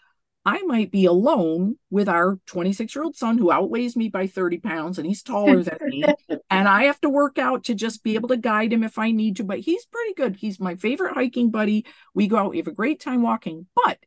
[0.47, 4.59] I might be alone with our 26 year old son who outweighs me by 30
[4.59, 6.05] pounds and he's taller than me.
[6.49, 9.11] And I have to work out to just be able to guide him if I
[9.11, 9.44] need to.
[9.44, 10.36] But he's pretty good.
[10.36, 11.84] He's my favorite hiking buddy.
[12.14, 13.66] We go out, we have a great time walking.
[13.74, 13.99] But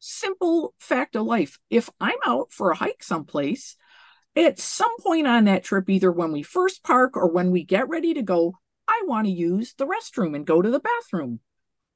[0.00, 3.76] simple fact of life if I'm out for a hike someplace,
[4.34, 7.88] at some point on that trip, either when we first park or when we get
[7.88, 8.56] ready to go,
[8.88, 11.38] I want to use the restroom and go to the bathroom.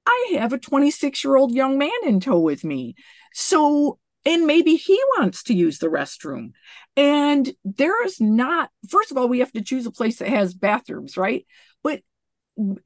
[0.08, 2.94] I have a 26 year old young man in tow with me.
[3.34, 6.52] So, and maybe he wants to use the restroom.
[6.96, 10.54] And there is not, first of all, we have to choose a place that has
[10.54, 11.46] bathrooms, right?
[11.82, 12.02] But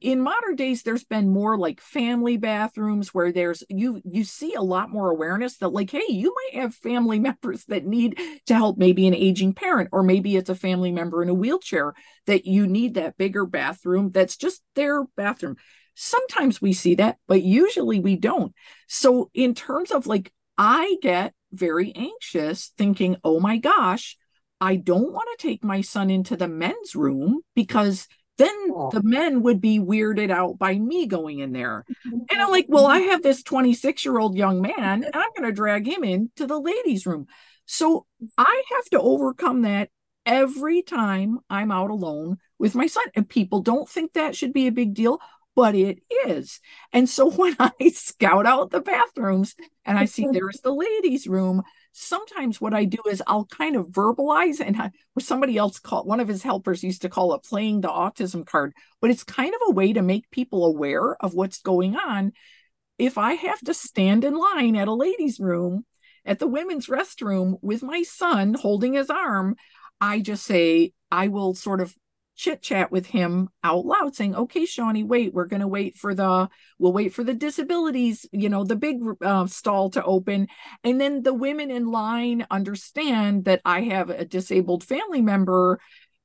[0.01, 4.61] in modern days there's been more like family bathrooms where there's you you see a
[4.61, 8.77] lot more awareness that like hey you might have family members that need to help
[8.77, 11.95] maybe an aging parent or maybe it's a family member in a wheelchair
[12.27, 15.55] that you need that bigger bathroom that's just their bathroom
[15.95, 18.53] Sometimes we see that, but usually we don't.
[18.87, 24.17] So, in terms of like, I get very anxious thinking, oh my gosh,
[24.59, 28.89] I don't want to take my son into the men's room because then oh.
[28.91, 31.85] the men would be weirded out by me going in there.
[32.29, 35.47] And I'm like, well, I have this 26 year old young man and I'm going
[35.47, 37.27] to drag him into the ladies' room.
[37.65, 38.05] So
[38.37, 39.89] I have to overcome that
[40.25, 43.03] every time I'm out alone with my son.
[43.15, 45.19] And people don't think that should be a big deal
[45.55, 46.59] but it is.
[46.91, 51.63] And so when I scout out the bathrooms and I see there's the ladies' room,
[51.91, 56.19] sometimes what I do is I'll kind of verbalize and I, somebody else called one
[56.19, 59.61] of his helpers used to call it playing the autism card, but it's kind of
[59.67, 62.33] a way to make people aware of what's going on.
[62.97, 65.85] If I have to stand in line at a ladies' room
[66.25, 69.55] at the women's restroom with my son holding his arm,
[69.99, 71.95] I just say, I will sort of
[72.35, 76.15] chit chat with him out loud saying okay shawnee wait we're going to wait for
[76.15, 80.47] the we'll wait for the disabilities you know the big uh, stall to open.
[80.83, 85.79] And then the women in line understand that i have a disabled family member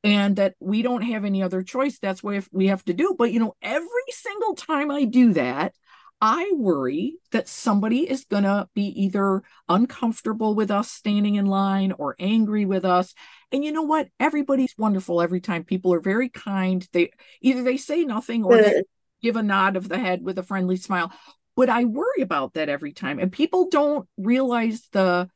[0.05, 1.99] and that we don't have any other choice.
[1.99, 3.15] That's what we have to do.
[3.19, 5.75] But you know every single time i do that
[6.21, 11.93] I worry that somebody is going to be either uncomfortable with us standing in line
[11.97, 13.15] or angry with us.
[13.51, 14.09] And you know what?
[14.20, 15.64] Everybody's wonderful every time.
[15.64, 16.86] People are very kind.
[16.92, 18.82] They either they say nothing or they
[19.22, 21.12] give a nod of the head with a friendly smile.
[21.57, 23.18] But I worry about that every time.
[23.18, 25.28] And people don't realize the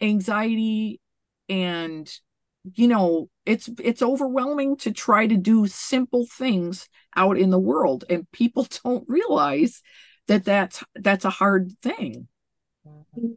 [0.00, 1.00] anxiety
[1.48, 2.10] and
[2.74, 8.04] you know it's it's overwhelming to try to do simple things out in the world
[8.10, 9.82] and people don't realize
[10.26, 12.28] that that's that's a hard thing
[12.86, 13.32] mm-hmm.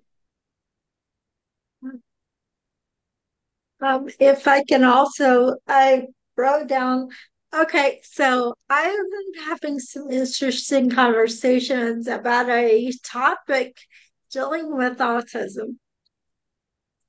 [3.82, 6.06] Um, if i can also i
[6.38, 7.10] wrote down
[7.54, 13.78] okay so i've been having some interesting conversations about a topic
[14.32, 15.78] dealing with autism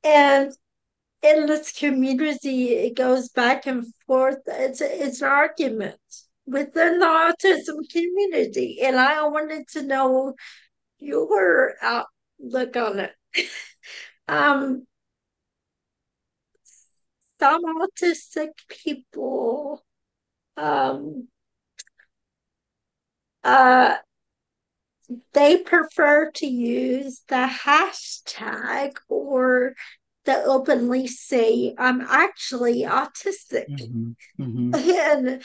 [0.02, 0.52] and
[1.22, 5.98] in this community it goes back and forth it's it's an argument
[6.50, 10.34] within the autism community, and I wanted to know
[10.98, 13.12] your outlook on it.
[14.28, 14.86] um,
[17.40, 19.82] some autistic people
[20.56, 21.28] um,
[23.42, 23.96] uh,
[25.32, 29.74] they prefer to use the hashtag or
[30.24, 33.66] the openly say I'm actually autistic.
[33.68, 34.42] Mm-hmm.
[34.42, 34.74] Mm-hmm.
[35.00, 35.42] And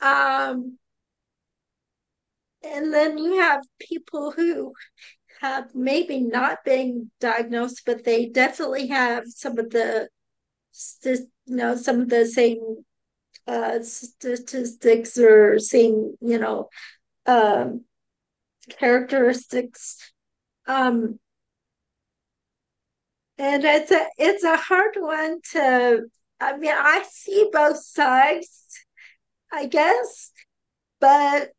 [0.00, 0.78] um,
[2.64, 4.72] and then you have people who
[5.40, 10.08] have maybe not been diagnosed, but they definitely have some of the,
[11.02, 12.84] you know, some of the same
[13.46, 16.68] uh, statistics or same, you know,
[17.26, 17.84] um,
[18.78, 20.12] characteristics.
[20.66, 21.18] Um,
[23.38, 26.02] and it's a it's a hard one to.
[26.40, 28.62] I mean, I see both sides
[29.52, 30.30] I guess.
[31.00, 31.50] But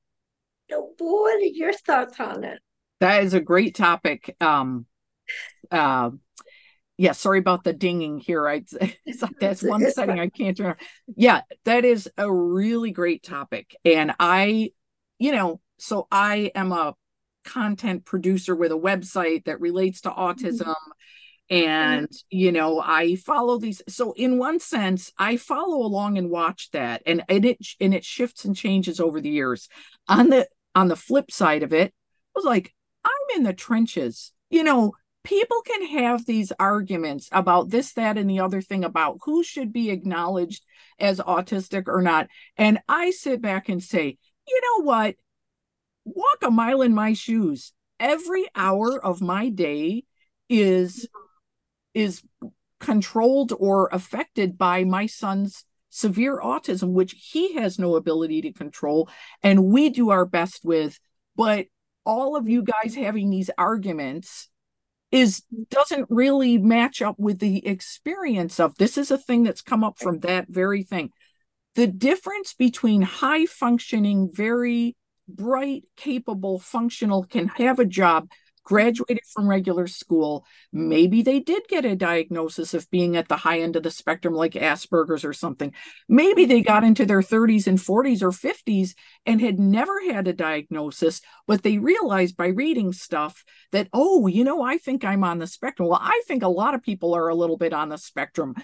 [0.70, 2.60] what are your thoughts on it?
[3.00, 4.36] That is a great topic.
[4.42, 4.86] Um,
[5.70, 6.12] uh,
[7.04, 8.48] yeah, sorry about the dinging here.
[8.48, 8.64] I
[9.06, 10.76] it's like that's one setting I can't turn.
[11.18, 14.72] Yeah, that is a really great topic, and I,
[15.20, 16.96] you know, so I am a
[17.44, 20.62] content producer with a website that relates to autism.
[20.62, 20.92] Mm-hmm
[21.50, 26.72] and you know i follow these so in one sense i follow along and watch
[26.72, 29.68] that and, and it and it shifts and changes over the years
[30.08, 32.74] on the on the flip side of it i was like
[33.04, 34.94] i'm in the trenches you know
[35.24, 39.72] people can have these arguments about this, that, and the other thing about who should
[39.72, 40.64] be acknowledged
[41.00, 42.28] as autistic or not.
[42.58, 44.18] And I sit back and say,
[44.48, 45.16] you know what?
[46.06, 47.74] Walk a mile in my shoes.
[48.00, 50.04] Every hour of my day
[50.50, 51.08] is
[51.94, 52.22] is
[52.80, 59.08] controlled or affected by my son's severe autism, which he has no ability to control,
[59.42, 61.00] and we do our best with.
[61.36, 61.68] But
[62.06, 64.50] all of you guys having these arguments
[65.14, 69.84] is doesn't really match up with the experience of this is a thing that's come
[69.84, 71.12] up from that very thing.
[71.76, 74.96] The difference between high functioning very
[75.28, 78.28] bright capable functional can have a job
[78.64, 80.46] graduated from regular school.
[80.72, 84.34] Maybe they did get a diagnosis of being at the high end of the spectrum,
[84.34, 85.74] like Asperger's or something.
[86.08, 88.96] Maybe they got into their 30s and 40s or 50s
[89.26, 94.44] and had never had a diagnosis, but they realized by reading stuff that, oh, you
[94.44, 95.90] know, I think I'm on the spectrum.
[95.90, 98.56] Well, I think a lot of people are a little bit on the spectrum.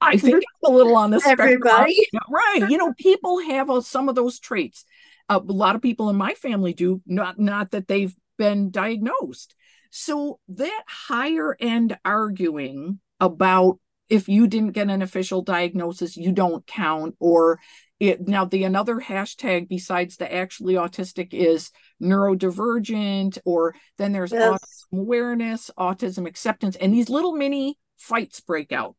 [0.00, 1.48] I think I'm a little on the spectrum.
[1.48, 1.96] Everybody.
[2.30, 2.70] Right.
[2.70, 4.84] You know, people have uh, some of those traits.
[5.28, 9.54] Uh, a lot of people in my family do not not that they've been diagnosed.
[9.90, 13.78] So that higher end arguing about
[14.08, 17.60] if you didn't get an official diagnosis, you don't count, or
[18.00, 21.70] it now the another hashtag besides the actually autistic is
[22.02, 24.52] neurodivergent, or then there's yes.
[24.52, 28.96] autism awareness, autism acceptance, and these little mini fights break out.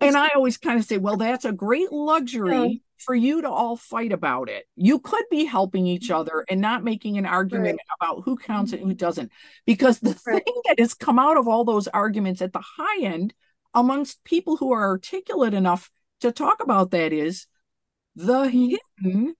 [0.00, 3.76] And I always kind of say, well, that's a great luxury for you to all
[3.76, 4.66] fight about it.
[4.76, 6.20] You could be helping each mm-hmm.
[6.20, 7.96] other and not making an argument right.
[8.00, 9.32] about who counts and who doesn't.
[9.66, 10.44] Because the right.
[10.44, 13.34] thing that has come out of all those arguments at the high end
[13.74, 15.90] amongst people who are articulate enough
[16.20, 17.46] to talk about that is
[18.14, 18.76] the mm-hmm.
[19.02, 19.34] hidden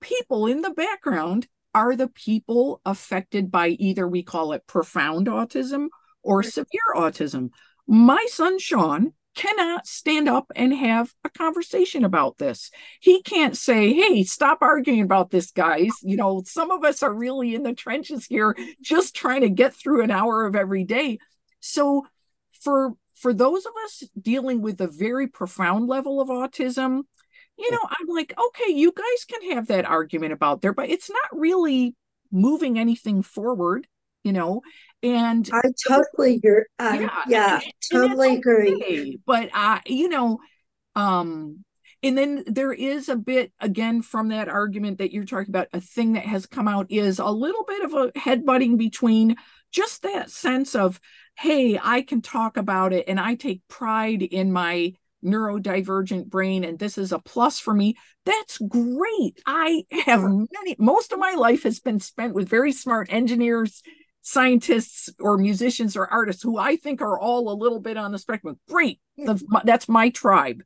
[0.00, 5.88] people in the background are the people affected by either we call it profound autism
[6.22, 7.50] or severe autism.
[7.86, 12.70] My son Sean cannot stand up and have a conversation about this.
[13.00, 15.90] He can't say, hey, stop arguing about this, guys.
[16.02, 19.74] You know, some of us are really in the trenches here just trying to get
[19.74, 21.18] through an hour of every day.
[21.60, 22.06] So
[22.60, 27.02] for for those of us dealing with a very profound level of autism,
[27.58, 31.10] you know, I'm like, okay, you guys can have that argument about there, but it's
[31.10, 31.94] not really
[32.30, 33.86] moving anything forward
[34.22, 34.60] you know
[35.02, 39.18] and i totally agree yeah, yeah and, totally and agree okay.
[39.26, 40.38] but i you know
[40.94, 41.64] um
[42.02, 45.80] and then there is a bit again from that argument that you're talking about a
[45.80, 49.36] thing that has come out is a little bit of a headbutting between
[49.72, 51.00] just that sense of
[51.36, 54.92] hey i can talk about it and i take pride in my
[55.24, 57.94] neurodivergent brain and this is a plus for me
[58.24, 63.12] that's great i have many most of my life has been spent with very smart
[63.12, 63.82] engineers
[64.30, 68.18] scientists or musicians or artists who I think are all a little bit on the
[68.18, 68.60] spectrum.
[68.68, 69.00] Great.
[69.18, 69.34] Hmm.
[69.64, 70.62] That's my tribe.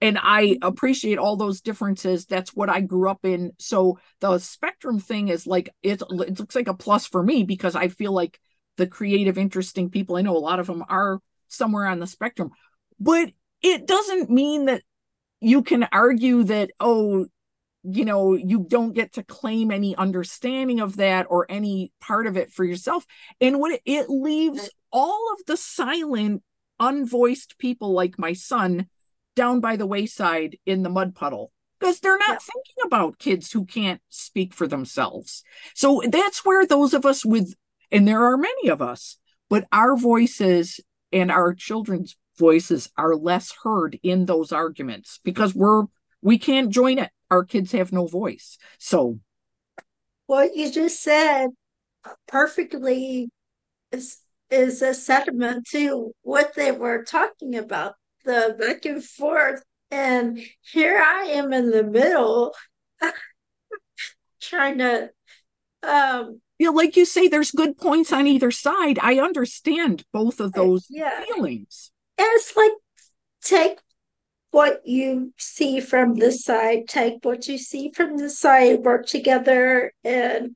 [0.00, 2.24] And I appreciate all those differences.
[2.24, 3.52] That's what I grew up in.
[3.58, 7.76] So the spectrum thing is like, it, it looks like a plus for me because
[7.76, 8.40] I feel like
[8.76, 12.52] the creative, interesting people, I know a lot of them are somewhere on the spectrum,
[12.98, 13.30] but
[13.62, 14.82] it doesn't mean that
[15.40, 17.26] you can argue that, oh,
[17.84, 22.36] you know you don't get to claim any understanding of that or any part of
[22.36, 23.04] it for yourself.
[23.40, 26.42] And what it, it leaves all of the silent
[26.80, 28.88] unvoiced people like my son
[29.36, 32.38] down by the wayside in the mud puddle because they're not yeah.
[32.38, 35.44] thinking about kids who can't speak for themselves.
[35.74, 37.54] So that's where those of us with
[37.90, 39.18] and there are many of us
[39.48, 40.80] but our voices
[41.12, 45.84] and our children's voices are less heard in those arguments because we're
[46.24, 48.58] we can't join it our kids have no voice.
[48.78, 49.18] So,
[50.26, 51.50] what you just said
[52.28, 53.28] perfectly
[53.92, 54.18] is
[54.50, 57.94] is a sentiment to what they were talking about
[58.24, 59.62] the back and forth.
[59.90, 60.38] And
[60.72, 62.54] here I am in the middle
[64.40, 65.10] trying to
[65.82, 68.98] um know, like you say, there's good points on either side.
[69.02, 71.22] I understand both of those yeah.
[71.24, 71.90] feelings.
[72.16, 72.72] And it's like
[73.42, 73.78] take
[74.54, 79.92] what you see from this side, take what you see from this side, work together
[80.04, 80.54] and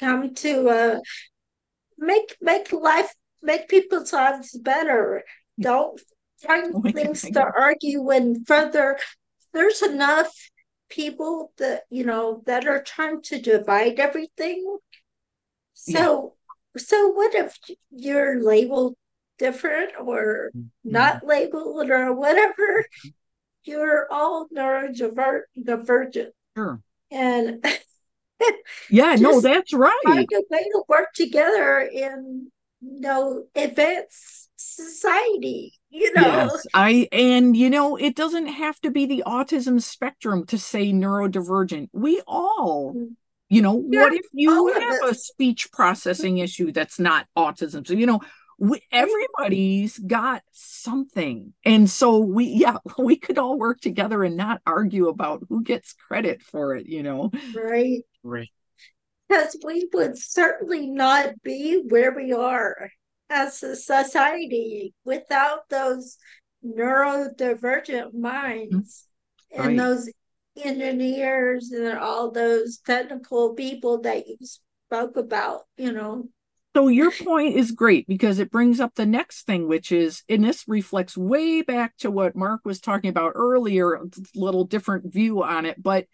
[0.00, 0.98] come to uh
[1.96, 5.22] make make life make people's lives better.
[5.60, 6.00] Don't
[6.38, 8.98] find oh things to argue when further
[9.54, 10.32] there's enough
[10.90, 14.78] people that you know that are trying to divide everything.
[15.74, 16.34] So
[16.74, 16.82] yeah.
[16.82, 17.56] so what if
[17.92, 18.96] you're labeled
[19.38, 20.66] different or mm-hmm.
[20.82, 22.84] not labeled or whatever
[23.68, 26.30] you're all neurodivergent.
[26.56, 26.80] Sure.
[27.10, 27.64] And
[28.90, 29.92] yeah, no, that's right.
[30.04, 32.50] Find a way to work together in
[32.80, 39.06] no advanced society you know yes i and you know it doesn't have to be
[39.06, 43.08] the autism spectrum to say neurodivergent we all mm.
[43.48, 47.94] you know yeah, what if you have a speech processing issue that's not autism so
[47.94, 48.20] you know
[48.58, 51.52] we, everybody's got something.
[51.64, 55.92] And so we yeah we could all work together and not argue about who gets
[55.92, 57.30] credit for it you know?
[57.54, 58.02] Right.
[58.22, 58.50] Right.
[59.28, 62.90] Because we would certainly not be where we are
[63.30, 66.16] as a society without those
[66.64, 69.06] neurodivergent minds
[69.52, 69.60] mm-hmm.
[69.60, 69.70] right.
[69.70, 70.10] and those
[70.56, 76.26] engineers and all those technical people that you spoke about you know
[76.78, 80.44] so your point is great because it brings up the next thing which is and
[80.44, 84.04] this reflects way back to what mark was talking about earlier a
[84.36, 86.06] little different view on it but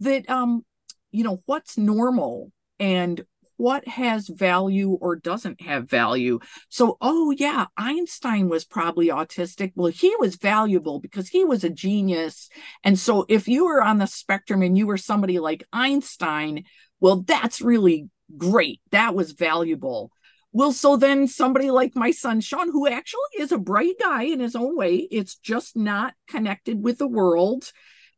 [0.00, 0.62] that um
[1.10, 3.24] you know what's normal and
[3.56, 6.38] what has value or doesn't have value.
[6.70, 9.72] So, oh, yeah, Einstein was probably autistic.
[9.74, 12.48] Well, he was valuable because he was a genius.
[12.84, 16.64] And so, if you were on the spectrum and you were somebody like Einstein,
[17.00, 18.80] well, that's really great.
[18.90, 20.12] That was valuable.
[20.52, 24.40] Well, so then somebody like my son Sean, who actually is a bright guy in
[24.40, 27.70] his own way, it's just not connected with the world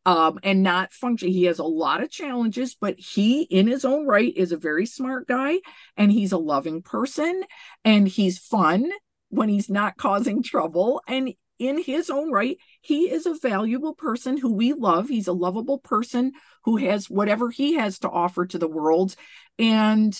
[0.06, 1.28] um, and not function.
[1.28, 4.86] He has a lot of challenges, but he, in his own right, is a very
[4.86, 5.58] smart guy
[5.96, 7.44] and he's a loving person
[7.84, 8.90] and he's fun
[9.28, 11.02] when he's not causing trouble.
[11.06, 15.08] And in his own right, he is a valuable person who we love.
[15.08, 16.32] He's a lovable person
[16.64, 19.14] who has whatever he has to offer to the world.
[19.60, 20.12] And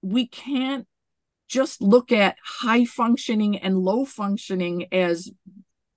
[0.00, 0.86] we can't
[1.48, 5.30] just look at high functioning and low functioning as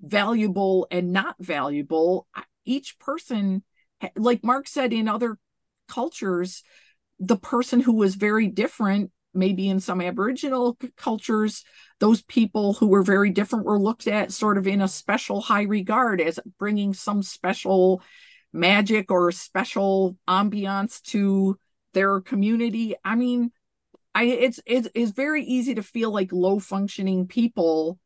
[0.02, 2.28] valuable and not valuable
[2.66, 3.64] each person
[4.16, 5.38] like mark said in other
[5.90, 6.64] cultures
[7.20, 11.64] the person who was very different maybe in some aboriginal cultures
[12.00, 15.64] those people who were very different were looked at sort of in a special high
[15.64, 18.02] regard as bringing some special
[18.54, 21.58] magic or special ambiance to
[21.94, 22.96] their community.
[23.04, 23.52] I mean
[24.16, 28.00] i it's it's, it's very easy to feel like low functioning people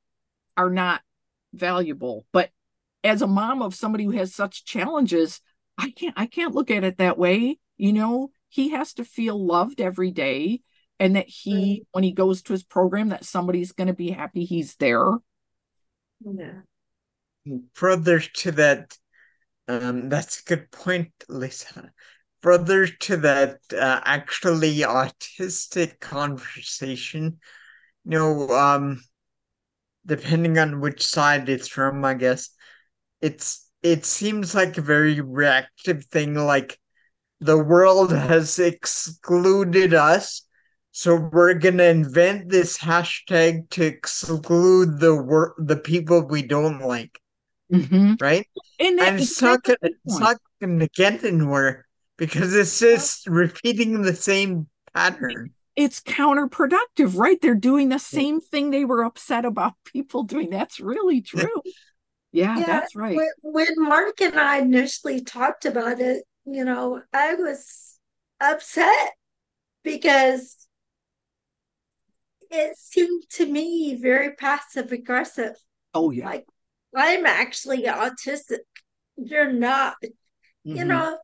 [0.58, 1.02] are not
[1.54, 2.50] valuable but
[3.04, 5.40] as a mom of somebody who has such challenges
[5.78, 8.32] i can't i can't look at it that way you know?
[8.50, 10.62] He has to feel loved every day
[11.00, 11.86] and that he mm.
[11.92, 15.18] when he goes to his program that somebody's going to be happy he's there.
[16.22, 16.62] Yeah.
[17.74, 18.98] Further to that
[19.68, 21.92] um that's a good point lisa.
[22.42, 27.40] Further to that uh, actually autistic conversation.
[28.06, 29.02] You know um
[30.06, 32.50] depending on which side it's from i guess
[33.22, 36.78] it's it seems like a very reactive thing like
[37.40, 40.46] the world has excluded us
[40.96, 47.20] so we're gonna invent this hashtag to exclude the wor- the people we don't like.
[47.72, 48.14] Mm-hmm.
[48.22, 48.48] right?
[48.80, 51.88] And, and it's, not gonna, it's not gonna get anywhere
[52.18, 55.52] because it's just repeating the same pattern.
[55.76, 57.42] It's counterproductive right?
[57.42, 60.52] They're doing the same thing they were upset about people doing.
[60.52, 61.62] That's really true.
[62.32, 63.16] Yeah, yeah that's right.
[63.16, 67.98] When, when Mark and I initially talked about it, you know, I was
[68.40, 69.14] upset
[69.84, 70.63] because
[72.54, 75.56] it seemed to me very passive aggressive.
[75.94, 76.26] Oh yeah.
[76.26, 76.46] Like
[76.96, 78.60] I'm actually autistic.
[79.18, 79.96] You're not.
[80.02, 80.78] Mm-hmm.
[80.78, 81.18] You know,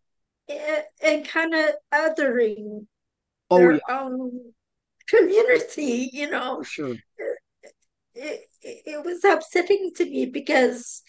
[0.50, 2.88] and, and kind of othering
[3.50, 3.80] oh, their yeah.
[3.90, 4.54] own
[5.08, 6.58] community, you know.
[6.58, 6.96] For sure
[8.20, 11.02] it, it was upsetting to me because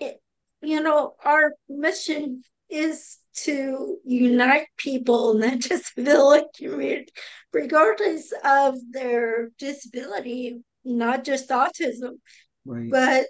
[0.00, 0.20] it,
[0.62, 7.12] you know our mission is to unite people in the disability community
[7.52, 12.18] regardless of their disability not just autism
[12.64, 12.90] right.
[12.90, 13.26] but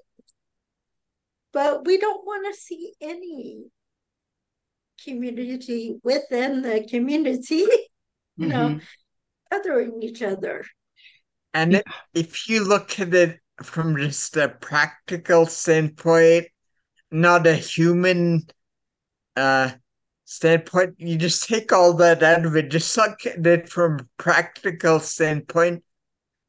[1.53, 3.65] but we don't want to see any
[5.05, 7.55] community within the community
[8.37, 8.49] you mm-hmm.
[8.49, 8.81] know
[9.53, 10.65] othering each other
[11.55, 11.83] and yeah.
[12.15, 16.47] if you look at it from just a practical standpoint,
[17.11, 18.47] not a human
[19.37, 19.71] uh,
[20.29, 22.71] standpoint, you just take all that out of it.
[22.71, 25.83] Just look at it from a practical standpoint.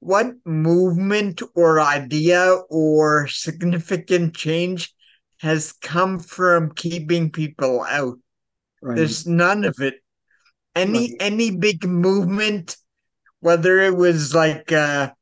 [0.02, 4.94] What movement or idea or significant change
[5.40, 8.18] has come from keeping people out?
[8.82, 8.98] Right.
[8.98, 9.96] There's none of it.
[10.76, 11.18] Any right.
[11.20, 12.78] any big movement
[13.40, 15.16] whether it was like a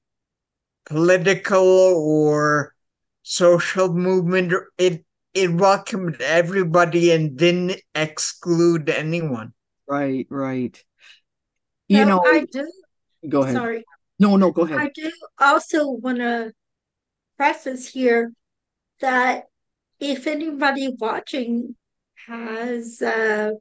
[0.86, 2.74] political or
[3.24, 5.06] social movement, it
[5.38, 9.54] it welcomed everybody and didn't exclude anyone.
[9.88, 10.84] Right, right.
[11.88, 12.70] You know, I do.
[13.30, 13.56] Go ahead.
[13.56, 13.86] Sorry.
[14.20, 14.80] No, no, go ahead.
[14.80, 16.52] I do also want to
[17.38, 18.34] preface here
[19.00, 19.44] that
[20.00, 21.76] if anybody watching
[22.28, 23.52] has uh,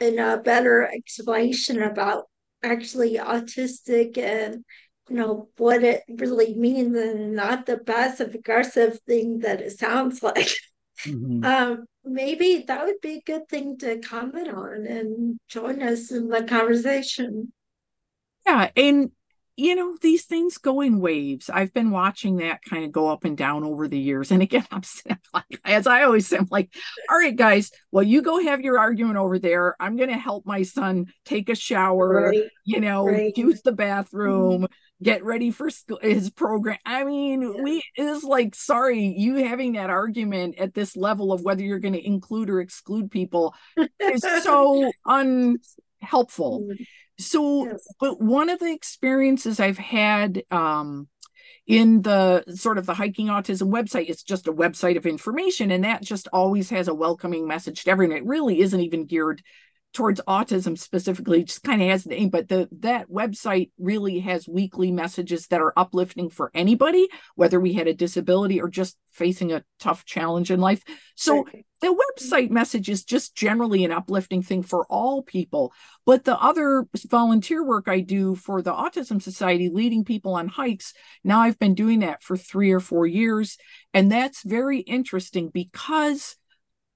[0.00, 2.24] a better explanation about
[2.62, 4.64] actually autistic and
[5.08, 10.22] you know what it really means and not the passive aggressive thing that it sounds
[10.22, 10.50] like
[11.04, 11.44] mm-hmm.
[11.44, 16.28] um, maybe that would be a good thing to comment on and join us in
[16.28, 17.52] the conversation
[18.46, 19.10] yeah and
[19.58, 21.50] you know, these things go in waves.
[21.52, 24.30] I've been watching that kind of go up and down over the years.
[24.30, 24.82] And again, I'm
[25.34, 26.72] like, as I always say, I'm like,
[27.10, 29.74] all right, guys, well, you go have your argument over there.
[29.80, 32.44] I'm going to help my son take a shower, right.
[32.64, 33.36] you know, right.
[33.36, 34.72] use the bathroom, mm-hmm.
[35.02, 36.78] Get ready for school, his program.
[36.84, 37.62] I mean, yeah.
[37.62, 41.94] we is like, sorry, you having that argument at this level of whether you're going
[41.94, 43.54] to include or exclude people
[44.00, 46.68] is so unhelpful.
[47.18, 47.86] So, yes.
[48.00, 51.08] but one of the experiences I've had um,
[51.66, 55.84] in the sort of the hiking autism website, it's just a website of information, and
[55.84, 58.16] that just always has a welcoming message to everyone.
[58.16, 59.42] It really isn't even geared
[59.94, 64.46] towards autism specifically just kind of has the name but the that website really has
[64.46, 69.50] weekly messages that are uplifting for anybody whether we had a disability or just facing
[69.50, 70.82] a tough challenge in life
[71.14, 71.64] so right.
[71.80, 75.72] the website message is just generally an uplifting thing for all people
[76.04, 80.92] but the other volunteer work i do for the autism society leading people on hikes
[81.24, 83.56] now i've been doing that for 3 or 4 years
[83.94, 86.36] and that's very interesting because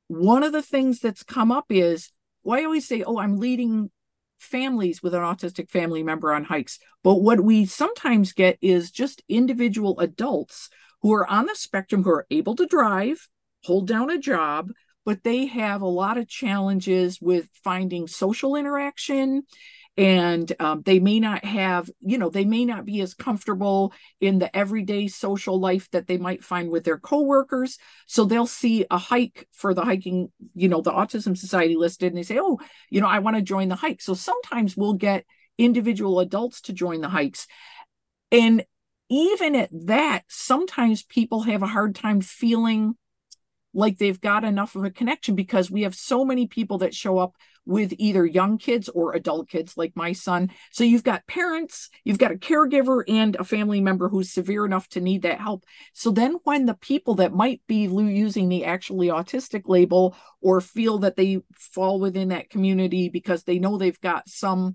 [0.09, 2.13] one of the things that's come up is
[2.43, 3.91] well, I always say, oh, I'm leading
[4.39, 6.79] families with an autistic family member on hikes.
[7.05, 10.69] But what we sometimes get is just individual adults
[11.03, 13.29] who are on the spectrum who are able to drive,
[13.65, 14.71] hold down a job,
[15.05, 19.43] but they have a lot of challenges with finding social interaction
[19.97, 24.39] and um, they may not have you know they may not be as comfortable in
[24.39, 27.79] the everyday social life that they might find with their coworkers.
[28.07, 32.17] So they'll see a hike for the hiking you know the autism society listed and
[32.17, 32.59] they say oh
[32.91, 34.01] you know i want to join the hike.
[34.01, 35.25] So sometimes we'll get
[35.59, 37.47] individual adults to join the hikes.
[38.31, 38.65] And
[39.11, 42.95] even at that sometimes people have a hard time feeling
[43.75, 47.19] like they've got enough of a connection because we have so many people that show
[47.19, 47.35] up
[47.65, 50.51] with either young kids or adult kids like my son.
[50.73, 54.89] So you've got parents, you've got a caregiver and a family member who's severe enough
[54.91, 55.65] to need that help.
[55.93, 60.99] So then when the people that might be using the actually autistic label or feel
[60.99, 64.75] that they fall within that community because they know they've got some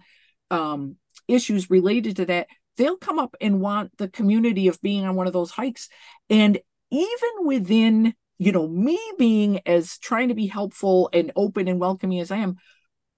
[0.49, 0.95] um,
[1.27, 5.27] issues related to that, they'll come up and want the community of being on one
[5.27, 5.89] of those hikes.
[6.29, 6.57] And
[6.89, 12.19] even within you know me being as trying to be helpful and open and welcoming
[12.19, 12.55] as i am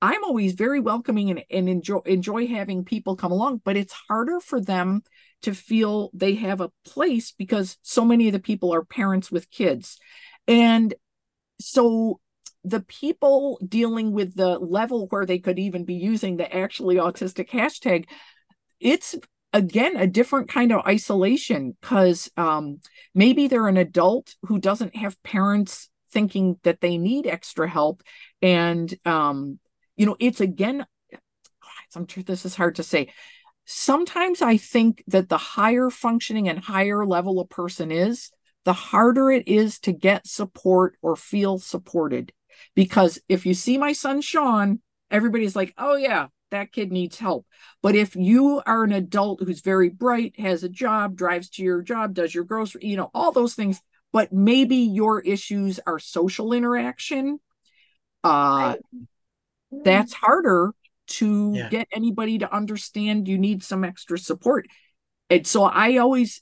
[0.02, 4.40] I'm always very welcoming and, and enjoy enjoy having people come along, but it's harder
[4.40, 5.04] for them
[5.42, 9.52] to feel they have a place because so many of the people are parents with
[9.52, 9.98] kids.
[10.48, 10.94] And
[11.60, 12.20] so
[12.64, 17.50] the people dealing with the level where they could even be using the actually autistic
[17.50, 18.06] hashtag,
[18.80, 19.16] it's
[19.54, 22.80] again a different kind of isolation because um,
[23.16, 28.02] maybe they're an adult who doesn't have parents thinking that they need extra help
[28.42, 29.60] and um,
[30.00, 30.86] you know, it's again,
[31.96, 33.12] I'm sure this is hard to say.
[33.66, 38.32] Sometimes I think that the higher functioning and higher level a person is,
[38.64, 42.32] the harder it is to get support or feel supported.
[42.76, 44.80] Because if you see my son Sean,
[45.12, 47.46] everybody's like, oh, yeah, that kid needs help.
[47.84, 51.82] But if you are an adult who's very bright, has a job, drives to your
[51.82, 53.82] job, does your grocery, you know, all those things,
[54.14, 57.40] but maybe your issues are social interaction,
[58.24, 58.76] uh,
[59.74, 59.84] Mm-hmm.
[59.84, 60.74] that's harder
[61.08, 61.70] to yeah.
[61.70, 64.68] get anybody to understand you need some extra support.
[65.30, 66.42] And so i always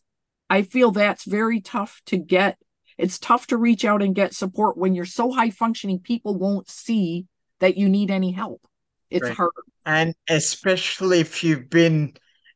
[0.49, 2.57] i feel that's very tough to get.
[2.97, 6.69] It's tough to reach out and get support when you're so high functioning people won't
[6.69, 7.27] see
[7.59, 8.65] that you need any help.
[9.09, 9.35] It's right.
[9.35, 12.13] harder and especially if you've been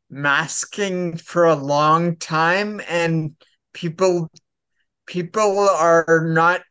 [0.09, 3.33] masking for a long time and
[3.73, 4.29] people
[5.07, 6.61] people are not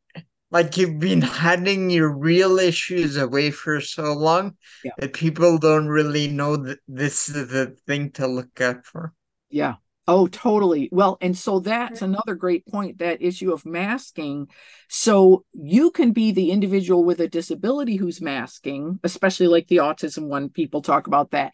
[0.51, 4.93] like you've been hiding your real issues away for so long yeah.
[4.99, 9.13] that people don't really know that this is the thing to look out for.
[9.51, 9.75] Yeah.
[10.09, 10.89] Oh, totally.
[10.91, 14.49] Well, and so that's another great point that issue of masking.
[14.89, 20.27] So you can be the individual with a disability who's masking, especially like the autism
[20.27, 21.53] one, people talk about that.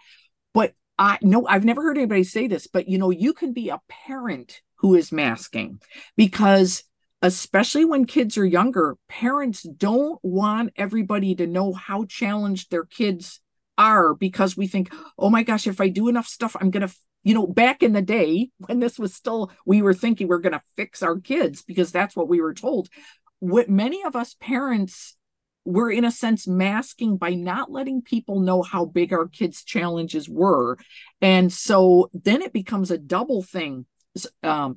[0.54, 3.68] But I no, I've never heard anybody say this, but you know, you can be
[3.68, 5.80] a parent who is masking
[6.16, 6.82] because
[7.26, 13.40] especially when kids are younger, parents don't want everybody to know how challenged their kids
[13.76, 16.94] are because we think, oh my gosh, if I do enough stuff, I'm going to,
[17.24, 20.52] you know, back in the day when this was still, we were thinking we're going
[20.52, 22.88] to fix our kids because that's what we were told.
[23.40, 25.16] What many of us parents
[25.64, 30.28] were, in a sense, masking by not letting people know how big our kids' challenges
[30.28, 30.78] were.
[31.20, 33.84] And so then it becomes a double thing.
[34.44, 34.76] Um,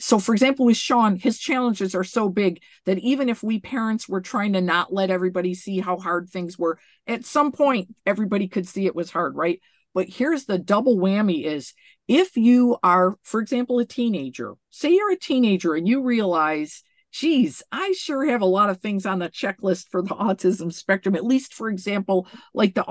[0.00, 4.08] so for example with sean his challenges are so big that even if we parents
[4.08, 8.48] were trying to not let everybody see how hard things were at some point everybody
[8.48, 9.60] could see it was hard right?
[9.92, 11.74] But here's the double whammy is
[12.06, 16.82] if you are for example a teenager say you're a teenager and you realize
[17.12, 21.14] geez i sure have a lot of things on the checklist for the autism spectrum
[21.14, 22.84] at least for example like the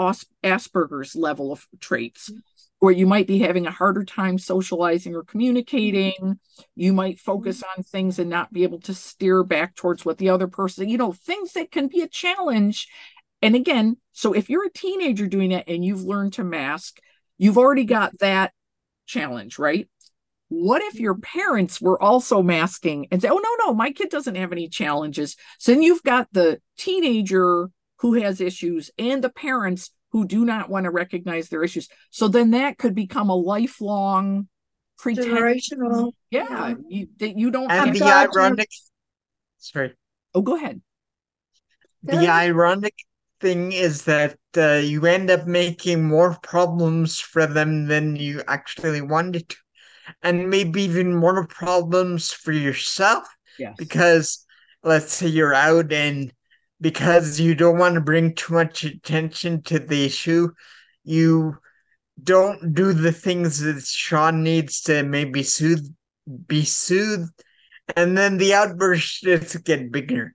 [0.43, 2.39] asperger's level of traits mm-hmm.
[2.81, 5.31] Or you might be having a harder time socializing or mm-hmm.
[5.31, 6.39] communicating.
[6.75, 7.79] You might focus mm-hmm.
[7.79, 10.97] on things and not be able to steer back towards what the other person, you
[10.97, 12.87] know, things that can be a challenge.
[13.41, 16.99] And again, so if you're a teenager doing it and you've learned to mask,
[17.37, 17.89] you've already mm-hmm.
[17.89, 18.53] got that
[19.05, 19.89] challenge, right?
[20.49, 24.35] What if your parents were also masking and say, oh, no, no, my kid doesn't
[24.35, 25.35] have any challenges?
[25.59, 27.69] So then you've got the teenager
[27.99, 31.87] who has issues and the parents who do not want to recognize their issues.
[32.09, 34.47] So then that could become a lifelong
[34.99, 36.13] generational.
[36.29, 36.73] Yeah, yeah.
[36.87, 37.71] You, that you don't.
[37.71, 38.69] And the ironic.
[39.57, 39.93] Sorry.
[40.33, 40.81] Oh, go ahead.
[42.03, 42.95] The ironic
[43.41, 49.01] thing is that uh, you end up making more problems for them than you actually
[49.01, 49.57] wanted to,
[50.23, 53.27] and maybe even more problems for yourself.
[53.57, 53.75] Yes.
[53.77, 54.45] Because
[54.83, 56.31] let's say you're out and
[56.81, 60.49] because you don't want to bring too much attention to the issue,
[61.03, 61.57] you
[62.21, 65.87] don't do the things that Sean needs to maybe soothe,
[66.47, 67.31] be soothed,
[67.95, 70.33] and then the outbursts just get bigger.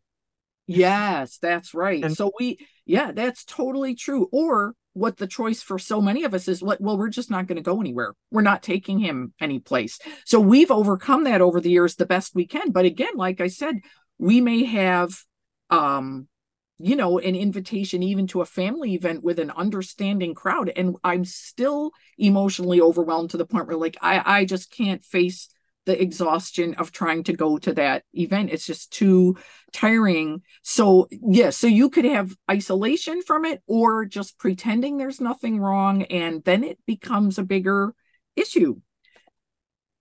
[0.66, 2.02] Yes, that's right.
[2.02, 4.28] And so we, yeah, that's totally true.
[4.32, 7.46] Or what the choice for so many of us is, what well, we're just not
[7.46, 8.14] going to go anywhere.
[8.30, 9.98] We're not taking him any place.
[10.24, 12.70] So we've overcome that over the years the best we can.
[12.70, 13.76] But again, like I said,
[14.18, 15.12] we may have
[15.70, 16.28] um
[16.78, 21.24] you know an invitation even to a family event with an understanding crowd and i'm
[21.24, 25.48] still emotionally overwhelmed to the point where like i i just can't face
[25.86, 28.50] the exhaustion of trying to go to that event.
[28.50, 29.36] It's just too
[29.72, 30.42] tiring.
[30.62, 36.04] So yeah so you could have isolation from it or just pretending there's nothing wrong
[36.04, 37.94] and then it becomes a bigger
[38.36, 38.80] issue.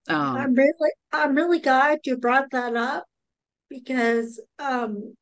[0.09, 3.05] Um, i'm really i'm really glad you brought that up
[3.69, 5.15] because um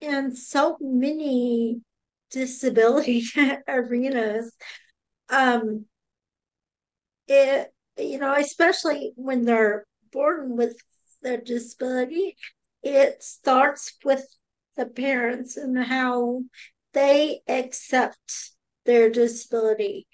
[0.00, 1.80] in so many
[2.30, 3.24] disability
[3.68, 4.52] arenas
[5.28, 5.84] um
[7.26, 10.76] it you know especially when they're born with
[11.22, 12.36] their disability
[12.82, 14.24] it starts with
[14.76, 16.40] the parents and how
[16.92, 18.52] they accept
[18.86, 20.06] their disability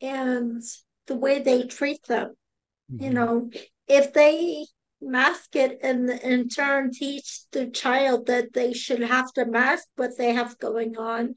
[0.00, 0.62] and
[1.06, 2.34] the way they treat them
[2.92, 3.04] mm-hmm.
[3.04, 3.50] you know
[3.88, 4.64] if they
[5.04, 10.16] mask it and in turn teach the child that they should have to mask what
[10.16, 11.34] they have going on,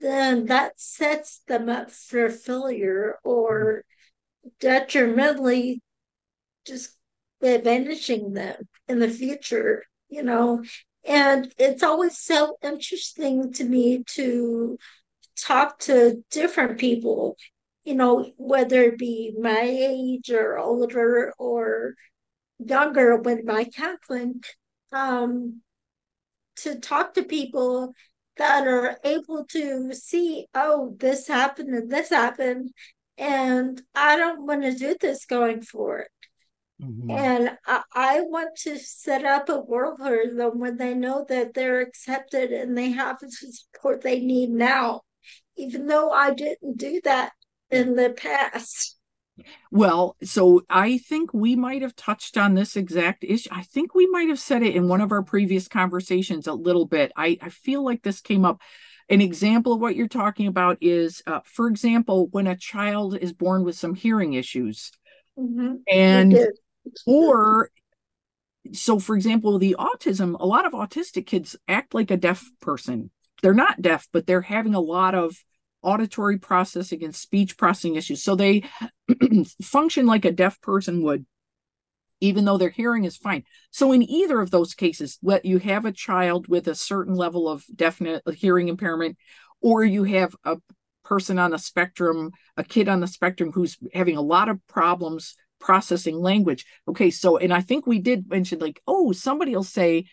[0.00, 3.84] then that sets them up for failure or
[4.60, 5.82] detrimentally
[6.66, 6.96] just
[7.40, 10.62] vanishing them in the future, you know.
[11.04, 14.78] And it's always so interesting to me to
[15.36, 17.36] talk to different people,
[17.84, 21.94] you know, whether it be my age or older or
[22.58, 24.42] younger with my counseling
[24.92, 25.60] um,
[26.56, 27.92] to talk to people
[28.36, 32.70] that are able to see, oh, this happened and this happened,
[33.16, 36.08] and I don't want to do this going forward.
[36.80, 37.10] Mm-hmm.
[37.10, 41.52] And I, I, want to set up a world for them when they know that
[41.52, 45.00] they're accepted and they have the support they need now,
[45.56, 47.32] even though I didn't do that
[47.72, 48.97] in the past.
[49.70, 53.48] Well, so I think we might have touched on this exact issue.
[53.52, 56.86] I think we might have said it in one of our previous conversations a little
[56.86, 57.12] bit.
[57.16, 58.60] I, I feel like this came up.
[59.08, 63.32] An example of what you're talking about is, uh, for example, when a child is
[63.32, 64.90] born with some hearing issues,
[65.38, 65.76] mm-hmm.
[65.90, 66.38] and
[67.06, 67.70] or
[68.72, 73.10] so, for example, the autism, a lot of autistic kids act like a deaf person.
[73.42, 75.36] They're not deaf, but they're having a lot of
[75.82, 78.22] auditory processing and speech processing issues.
[78.22, 78.64] So they
[79.62, 81.24] function like a deaf person would,
[82.20, 83.44] even though their hearing is fine.
[83.70, 87.48] So in either of those cases, what you have a child with a certain level
[87.48, 89.16] of definite hearing impairment,
[89.60, 90.58] or you have a
[91.04, 95.36] person on the spectrum, a kid on the spectrum who's having a lot of problems
[95.58, 96.66] processing language.
[96.86, 100.04] Okay, so and I think we did mention like, oh, somebody will say,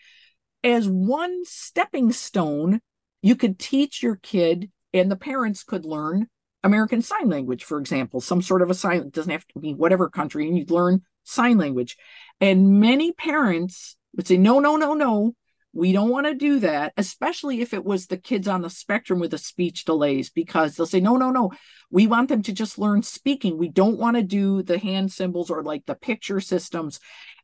[0.64, 2.80] as one stepping stone,
[3.22, 6.28] you could teach your kid and the parents could learn
[6.62, 9.74] American Sign Language, for example, some sort of a sign, it doesn't have to be
[9.74, 11.96] whatever country, and you'd learn sign language.
[12.40, 15.34] And many parents would say, no, no, no, no,
[15.72, 19.20] we don't want to do that, especially if it was the kids on the spectrum
[19.20, 21.52] with the speech delays, because they'll say, no, no, no,
[21.90, 23.58] we want them to just learn speaking.
[23.58, 26.98] We don't want to do the hand symbols or like the picture systems.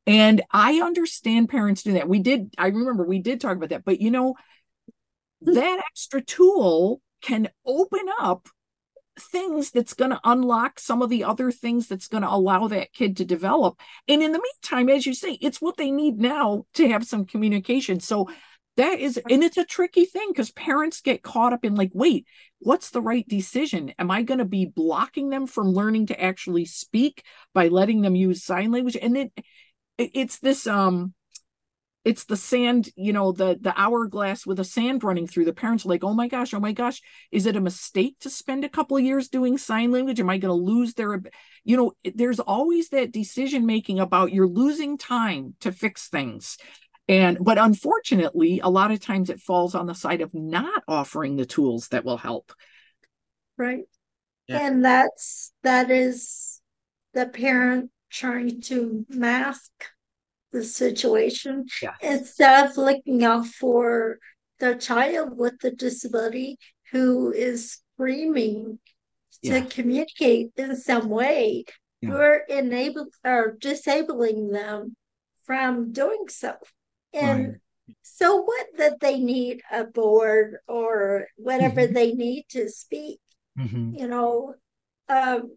[0.07, 2.09] And I understand parents do that.
[2.09, 4.35] We did, I remember we did talk about that, but you know,
[5.45, 5.53] hmm.
[5.53, 8.49] that extra tool can open up
[9.19, 12.93] things that's going to unlock some of the other things that's going to allow that
[12.93, 13.79] kid to develop.
[14.09, 17.27] And in the meantime, as you say, it's what they need now to have some
[17.27, 18.01] communication.
[18.01, 18.31] So
[18.79, 22.27] that is, and it's a tricky thing because parents get caught up in like, wait,
[22.61, 23.93] what's the right decision?
[23.99, 28.17] Am I going to be blocking them from learning to actually speak by letting them
[28.17, 28.97] use sign language?
[29.01, 29.31] And then
[29.99, 31.13] it's this, um,
[32.05, 35.45] it's the sand you know the the hourglass with the sand running through.
[35.45, 37.01] The parents are like oh my gosh oh my gosh
[37.31, 40.21] is it a mistake to spend a couple of years doing sign language?
[40.21, 41.21] Am i going to lose their
[41.65, 46.59] you know there's always that decision making about you're losing time to fix things.
[47.09, 51.37] And but unfortunately a lot of times it falls on the side of not offering
[51.37, 52.53] the tools that will help.
[53.57, 53.85] Right.
[54.49, 54.67] Yeah.
[54.67, 56.61] and that's that is
[57.15, 59.71] the parent trying to mask
[60.53, 61.95] the situation yes.
[62.03, 64.19] instead of looking out for
[64.59, 66.59] the child with the disability
[66.93, 68.79] who is screaming
[69.41, 69.61] yeah.
[69.61, 71.65] to communicate in some way
[72.01, 72.11] yeah.
[72.11, 74.95] we're enable or disabling them
[75.45, 76.55] from doing so
[77.13, 77.97] and right.
[78.03, 81.95] so what that they need a board or whatever mm-hmm.
[81.95, 83.21] they need to speak
[83.59, 83.95] mm-hmm.
[83.95, 84.55] you know
[85.09, 85.51] um,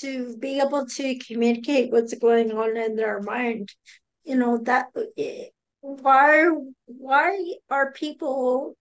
[0.00, 3.72] to be able to communicate what's going on in their mind.
[4.24, 4.88] You know that
[5.80, 6.48] why
[6.86, 8.76] why are people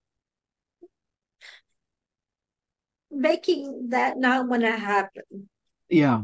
[3.09, 5.49] making that not want to happen?
[5.89, 6.23] Yeah.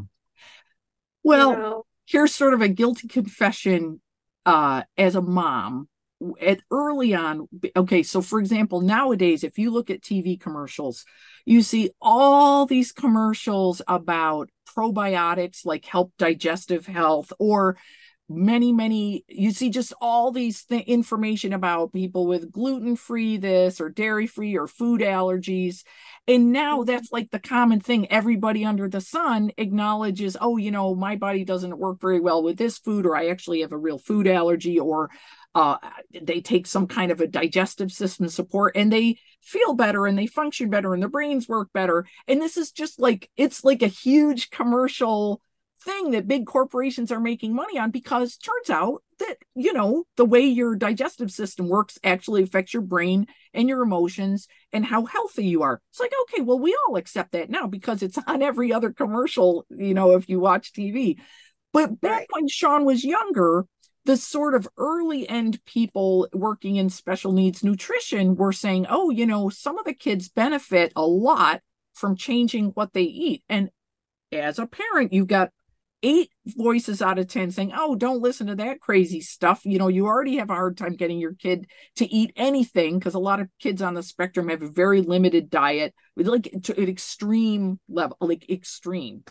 [1.22, 1.86] Well you know?
[2.06, 4.00] here's sort of a guilty confession
[4.44, 5.88] uh as a mom.
[6.40, 11.04] At early on okay so for example nowadays if you look at tv commercials
[11.44, 17.76] you see all these commercials about probiotics like help digestive health or
[18.28, 23.82] many many you see just all these th- information about people with gluten free this
[23.82, 25.84] or dairy free or food allergies
[26.26, 26.86] and now mm-hmm.
[26.86, 31.44] that's like the common thing everybody under the sun acknowledges oh you know my body
[31.44, 34.80] doesn't work very well with this food or i actually have a real food allergy
[34.80, 35.10] or
[35.54, 35.76] uh,
[36.22, 40.26] they take some kind of a digestive system support and they feel better and they
[40.26, 42.06] function better and their brains work better.
[42.26, 45.40] And this is just like it's like a huge commercial
[45.80, 50.24] thing that big corporations are making money on because turns out that you know the
[50.24, 55.44] way your digestive system works actually affects your brain and your emotions and how healthy
[55.44, 55.80] you are.
[55.90, 59.66] It's like okay well we all accept that now because it's on every other commercial
[59.70, 61.18] you know if you watch tv
[61.72, 62.26] but back right.
[62.30, 63.66] when sean was younger
[64.04, 69.26] the sort of early end people working in special needs nutrition were saying, oh, you
[69.26, 71.62] know, some of the kids benefit a lot
[71.94, 73.42] from changing what they eat.
[73.48, 73.70] And
[74.30, 75.50] as a parent, you've got
[76.02, 79.62] eight voices out of 10 saying, oh, don't listen to that crazy stuff.
[79.64, 83.14] You know, you already have a hard time getting your kid to eat anything because
[83.14, 86.88] a lot of kids on the spectrum have a very limited diet like to an
[86.88, 89.24] extreme level, like extreme.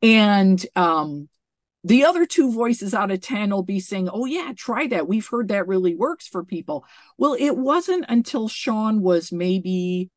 [0.00, 1.28] And um,
[1.84, 5.06] the other two voices out of 10 will be saying, Oh, yeah, try that.
[5.06, 6.86] We've heard that really works for people.
[7.18, 10.10] Well, it wasn't until Sean was maybe,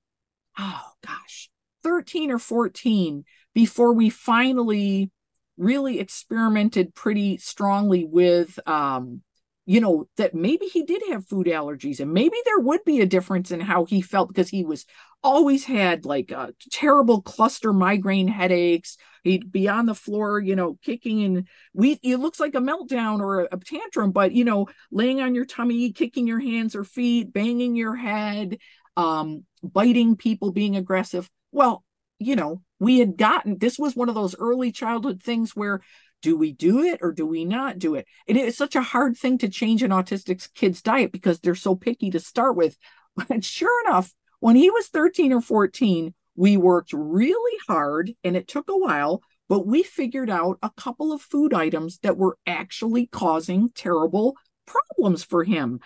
[0.58, 1.50] oh gosh,
[1.84, 5.12] 13 or 14 before we finally
[5.58, 9.22] really experimented pretty strongly with um,
[9.70, 13.06] you know, that maybe he did have food allergies and maybe there would be a
[13.06, 14.86] difference in how he felt because he was
[15.22, 18.96] always had like uh, terrible cluster migraine headaches.
[19.26, 23.20] He'd be on the floor, you know, kicking and we, it looks like a meltdown
[23.20, 26.86] or a, a tantrum, but, you know, laying on your tummy, kicking your hands or
[26.86, 28.60] feet, banging your head,
[28.96, 31.30] um, biting people, being aggressive.
[31.52, 31.84] Well,
[32.20, 35.82] you know, we had gotten this was one of those early childhood things where
[36.22, 38.08] do we do it or do we not do it?
[38.28, 41.76] And it's such a hard thing to change an autistic kid's diet because they're so
[41.76, 42.78] picky to start with.
[43.28, 48.48] But sure enough, when he was 13 or 14, we worked really hard and it
[48.48, 53.08] took a while, but we figured out a couple of food items that were actually
[53.08, 54.36] causing terrible
[54.68, 55.80] problems for him.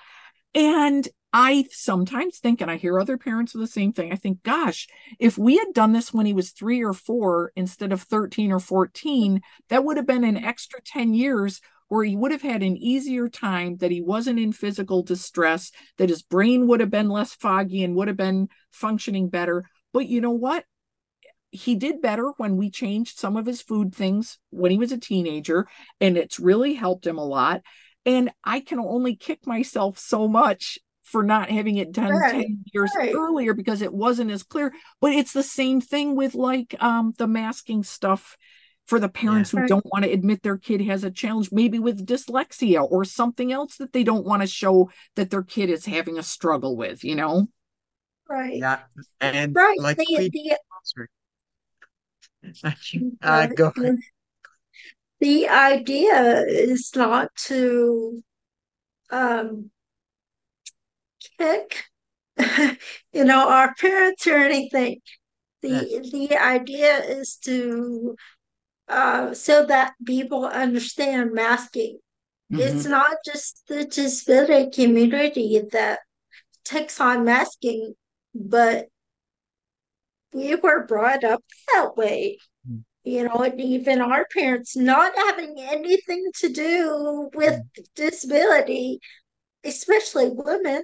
[0.54, 4.44] And I sometimes think, and I hear other parents of the same thing, I think,
[4.44, 4.88] gosh,
[5.18, 8.60] if we had done this when he was three or four instead of 13 or
[8.60, 12.76] 14, that would have been an extra 10 years where he would have had an
[12.76, 17.34] easier time, that he wasn't in physical distress, that his brain would have been less
[17.34, 19.66] foggy and would have been functioning better.
[19.94, 20.66] but you know what?
[21.50, 24.98] He did better when we changed some of his food things when he was a
[24.98, 25.68] teenager,
[26.00, 27.62] and it's really helped him a lot.
[28.06, 30.80] And I can only kick myself so much
[31.12, 33.14] for not having it done right, 10 years right.
[33.14, 34.74] earlier because it wasn't as clear.
[35.02, 38.38] But it's the same thing with like um, the masking stuff
[38.88, 39.58] for the parents yeah.
[39.58, 39.70] who right.
[39.70, 43.78] don't want to admit their kid has a challenge, maybe with dyslexia or something else
[43.78, 47.16] that they don't want to show that their kid is having a struggle with, you
[47.16, 47.48] know?
[48.30, 48.58] Right.
[48.58, 48.80] Yeah.
[49.20, 49.78] And right.
[49.80, 50.58] like the, we,
[52.44, 52.74] the,
[53.22, 53.98] uh, go ahead.
[55.20, 58.24] The idea is not to
[59.12, 59.70] um,
[61.42, 61.84] kick,
[63.14, 65.02] you know, our parents or anything.
[65.62, 66.12] The yes.
[66.12, 68.16] the idea is to
[68.88, 72.00] uh, so that people understand masking.
[72.52, 72.62] Mm-hmm.
[72.62, 76.00] It's not just the disability community that
[76.66, 77.94] takes on masking,
[78.34, 78.88] but
[80.34, 81.44] we were brought up
[81.74, 82.38] that way.
[82.68, 82.80] Mm-hmm.
[83.04, 87.84] You know, and even our parents not having anything to do with mm-hmm.
[87.96, 89.00] disability,
[89.64, 90.84] especially women,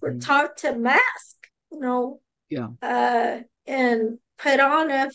[0.00, 0.18] were mm-hmm.
[0.20, 1.36] taught to mask,
[1.72, 5.10] you know, yeah, uh, and put on a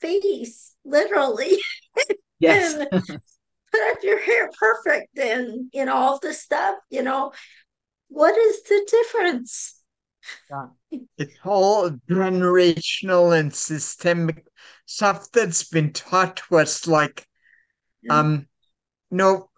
[0.00, 1.58] face, literally.
[2.38, 2.74] Yes.
[2.74, 7.32] put up your hair perfect and you know all this stuff, you know.
[8.08, 9.80] What is the difference?
[10.50, 10.66] Yeah.
[11.18, 14.46] It's all generational and systemic
[14.84, 17.26] stuff that's been taught to us like
[18.02, 18.20] yeah.
[18.20, 18.46] um
[19.10, 19.50] you know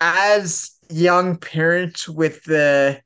[0.00, 3.00] as young parents with the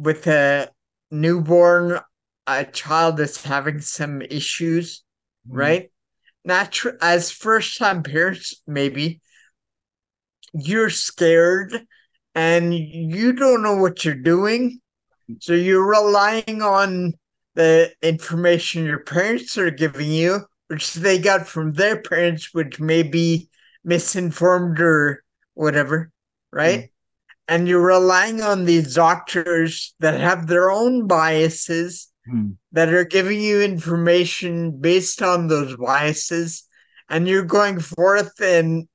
[0.00, 0.68] with a
[1.10, 2.00] newborn
[2.46, 5.04] a child that's having some issues
[5.46, 5.58] mm-hmm.
[5.58, 5.90] right?
[6.44, 9.20] Natural as first time parents, maybe
[10.52, 11.74] you're scared
[12.34, 14.80] and you don't know what you're doing.
[15.40, 17.14] So you're relying on
[17.54, 23.02] the information your parents are giving you, which they got from their parents, which may
[23.02, 23.48] be
[23.84, 25.22] misinformed or
[25.54, 26.10] whatever,
[26.52, 26.89] right?
[27.50, 32.50] And you're relying on these doctors that have their own biases Hmm.
[32.72, 36.68] that are giving you information based on those biases,
[37.08, 38.86] and you're going forth and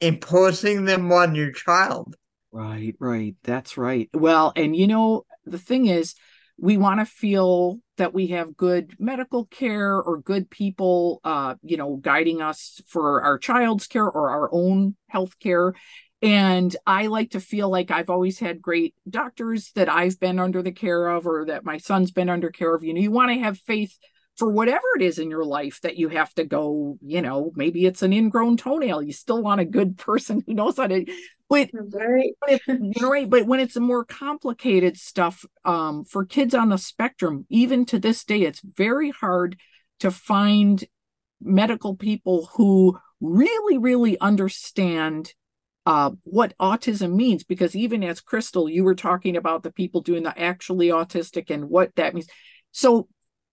[0.00, 2.16] imposing them on your child.
[2.50, 3.36] Right, right.
[3.44, 4.10] That's right.
[4.12, 6.14] Well, and you know, the thing is,
[6.58, 11.76] we want to feel that we have good medical care or good people uh you
[11.76, 15.74] know guiding us for our child's care or our own health care
[16.22, 20.62] and I like to feel like I've always had great doctors that I've been under
[20.62, 22.84] the care of or that my son's been under care of.
[22.84, 23.96] You know, you want to have faith
[24.36, 27.84] for whatever it is in your life that you have to go, you know, maybe
[27.84, 29.02] it's an ingrown toenail.
[29.02, 31.04] You still want a good person who knows how to
[31.50, 32.30] but, right.
[32.40, 33.28] but you know, right.
[33.28, 37.98] But when it's a more complicated stuff, um, for kids on the spectrum, even to
[37.98, 39.58] this day, it's very hard
[39.98, 40.84] to find
[41.42, 45.34] medical people who really, really understand
[45.90, 50.22] uh, what autism means because even as crystal you were talking about the people doing
[50.22, 52.28] the actually autistic and what that means.
[52.70, 53.08] So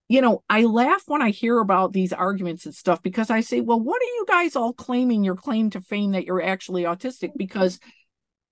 [0.07, 3.59] you know i laugh when i hear about these arguments and stuff because i say
[3.59, 7.31] well what are you guys all claiming your claim to fame that you're actually autistic?
[7.35, 7.80] Because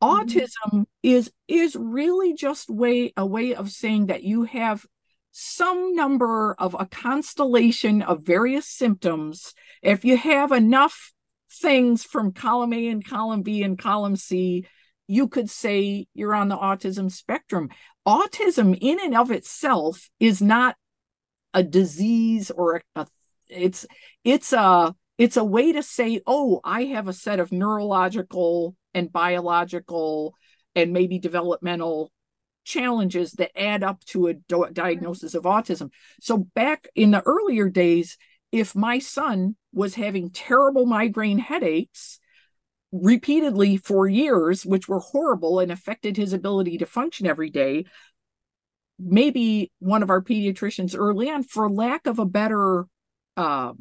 [0.04, 0.08] mm-hmm.
[0.08, 4.84] autism is is really just way a way of saying that you have
[5.32, 9.54] some number of a constellation of various symptoms.
[9.84, 11.14] If you have enough
[11.60, 14.66] things from column A and column B and column C,
[15.08, 17.70] you could say you're on the autism spectrum.
[18.08, 20.76] Autism, in and of itself, is not
[21.54, 23.08] a disease or a, a
[23.48, 23.86] it's
[24.24, 29.12] it's a it's a way to say, oh, I have a set of neurological and
[29.12, 30.36] biological
[30.76, 32.12] and maybe developmental
[32.66, 35.92] challenges that add up to a diagnosis of autism.
[36.20, 38.18] So back in the earlier days,
[38.56, 42.20] if my son was having terrible migraine headaches
[42.94, 47.84] repeatedly for years, which were horrible and affected his ability to function every day,
[48.98, 52.86] maybe one of our pediatricians early on, for lack of a better
[53.36, 53.74] uh,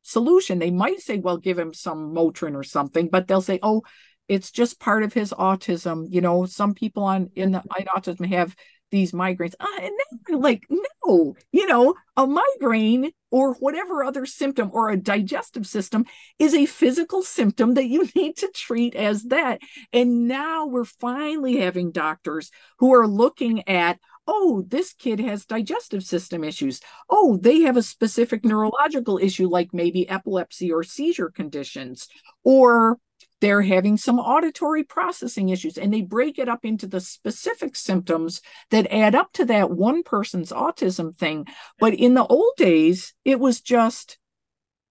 [0.00, 3.82] solution, they might say, well, give him some Motrin or something, but they'll say, oh,
[4.28, 6.06] it's just part of his autism.
[6.08, 8.56] You know, some people on in the in autism have
[8.92, 9.54] these migraines.
[9.58, 9.92] Uh, and
[10.28, 10.62] then like,
[11.04, 16.04] no, you know, a migraine or whatever other symptom or a digestive system
[16.38, 19.60] is a physical symptom that you need to treat as that.
[19.92, 23.98] And now we're finally having doctors who are looking at
[24.28, 26.80] oh, this kid has digestive system issues.
[27.10, 32.08] Oh, they have a specific neurological issue, like maybe epilepsy or seizure conditions,
[32.44, 32.98] or
[33.42, 38.40] they're having some auditory processing issues and they break it up into the specific symptoms
[38.70, 41.44] that add up to that one person's autism thing.
[41.80, 44.16] But in the old days it was just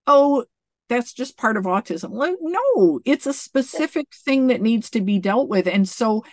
[0.06, 0.44] oh
[0.90, 2.12] that's just part of autism.
[2.12, 5.66] Like no it's a specific thing that needs to be dealt with.
[5.66, 6.26] And so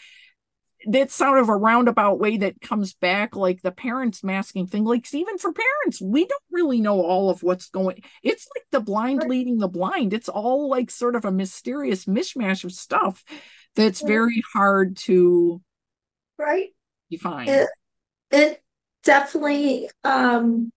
[0.90, 5.12] that's sort of a roundabout way that comes back like the parents masking thing like
[5.12, 9.20] even for parents we don't really know all of what's going it's like the blind
[9.20, 9.28] right.
[9.28, 13.22] leading the blind it's all like sort of a mysterious mishmash of stuff
[13.76, 14.08] that's right.
[14.08, 15.60] very hard to
[16.38, 16.70] right
[17.10, 17.68] define it,
[18.30, 18.62] it
[19.04, 20.72] definitely um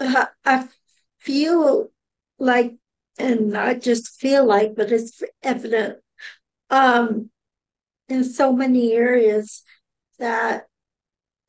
[0.00, 0.68] i
[1.18, 1.90] feel
[2.40, 2.74] like
[3.18, 5.98] and i just feel like but it's evident
[6.70, 7.30] um,
[8.08, 9.62] in so many areas
[10.18, 10.64] that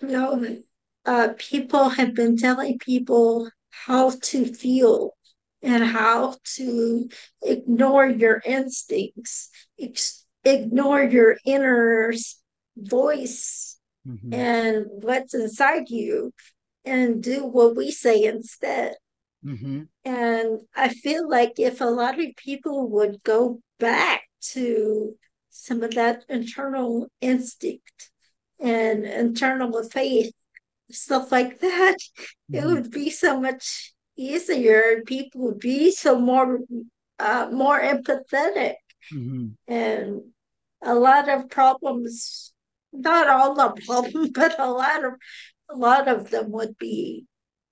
[0.01, 0.57] you know
[1.05, 5.15] uh, people have been telling people how to feel
[5.61, 7.09] and how to
[7.41, 12.13] ignore your instincts, ex- ignore your inner
[12.75, 13.77] voice
[14.07, 14.34] mm-hmm.
[14.34, 16.34] and what's inside you,
[16.85, 18.95] and do what we say instead.
[19.45, 19.84] Mm-hmm.
[20.05, 25.15] And I feel like if a lot of people would go back to
[25.57, 28.11] some of that internal instinct
[28.59, 30.31] and internal faith,
[30.91, 31.97] stuff like that,
[32.51, 32.55] mm-hmm.
[32.55, 35.01] it would be so much easier.
[35.05, 36.59] People would be so more
[37.19, 38.75] uh, more empathetic,
[39.13, 39.47] mm-hmm.
[39.67, 40.21] and
[40.84, 42.53] a lot of problems.
[42.93, 45.13] Not all the problems, but a lot of
[45.69, 47.25] a lot of them would be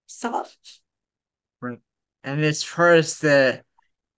[0.07, 0.82] solved.
[1.62, 1.80] Right.
[2.24, 3.62] And as far as the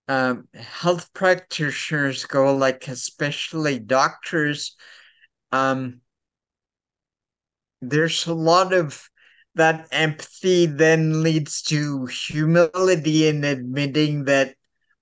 [0.08, 4.76] um, health practitioners go, like especially doctors,
[5.52, 6.00] um,
[7.80, 9.08] there's a lot of
[9.54, 14.54] that empathy then leads to humility in admitting that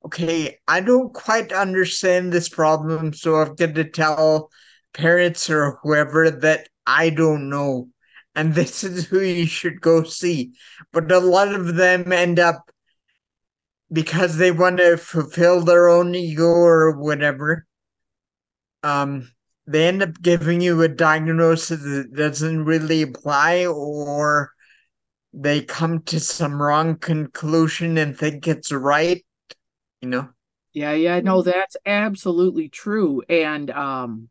[0.04, 4.50] okay i don't quite understand this problem so i've got to tell
[4.94, 7.88] parents or whoever that i don't know
[8.36, 10.52] and this is who you should go see.
[10.92, 12.70] But a lot of them end up
[13.92, 17.66] because they want to fulfill their own ego or whatever,
[18.82, 19.30] um,
[19.66, 24.52] they end up giving you a diagnosis that doesn't really apply, or
[25.32, 29.24] they come to some wrong conclusion and think it's right.
[30.00, 30.28] You know.
[30.72, 33.22] Yeah, yeah, no, that's absolutely true.
[33.28, 34.28] And um,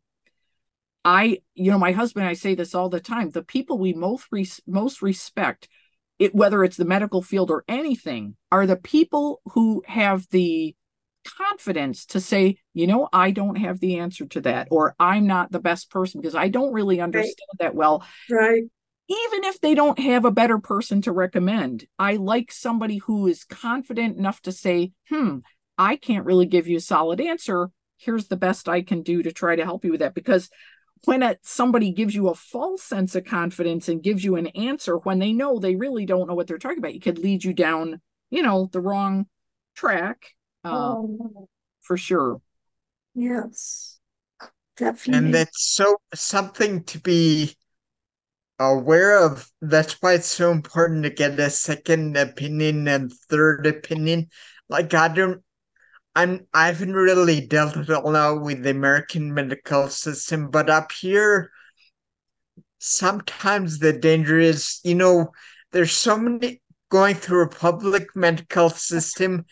[1.04, 3.30] I, you know, my husband, I say this all the time.
[3.30, 5.68] The people we most res- most respect
[6.18, 10.74] it, whether it's the medical field or anything, are the people who have the
[11.26, 15.52] confidence to say, you know, I don't have the answer to that, or I'm not
[15.52, 17.66] the best person because I don't really understand right.
[17.66, 18.04] that well.
[18.30, 18.62] Right.
[19.08, 23.44] Even if they don't have a better person to recommend, I like somebody who is
[23.44, 25.38] confident enough to say, hmm,
[25.78, 27.70] I can't really give you a solid answer.
[27.98, 30.14] Here's the best I can do to try to help you with that.
[30.14, 30.50] Because
[31.06, 34.98] when a, somebody gives you a false sense of confidence and gives you an answer
[34.98, 37.52] when they know they really don't know what they're talking about, it could lead you
[37.52, 39.26] down, you know, the wrong
[39.74, 40.34] track.
[40.64, 41.48] Uh, oh.
[41.80, 42.40] For sure.
[43.14, 44.00] Yes,
[44.76, 45.26] definitely.
[45.26, 47.56] And that's so something to be
[48.58, 49.48] aware of.
[49.62, 54.28] That's why it's so important to get a second opinion and third opinion.
[54.68, 55.42] Like I don't
[56.16, 60.90] I'm I haven't really dealt with a lot with the American medical system, but up
[60.90, 61.50] here,
[62.78, 65.32] sometimes the danger is, you know,
[65.72, 69.44] there's so many going through a public medical system.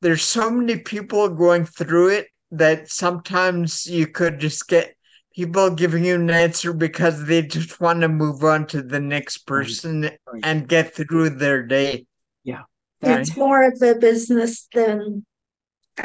[0.00, 4.96] There's so many people going through it that sometimes you could just get
[5.32, 9.46] people giving you an answer because they just want to move on to the next
[9.46, 10.18] person right.
[10.26, 10.42] Right.
[10.44, 12.06] and get through their day.
[12.42, 12.62] Yeah.
[13.00, 15.24] It's more of a business than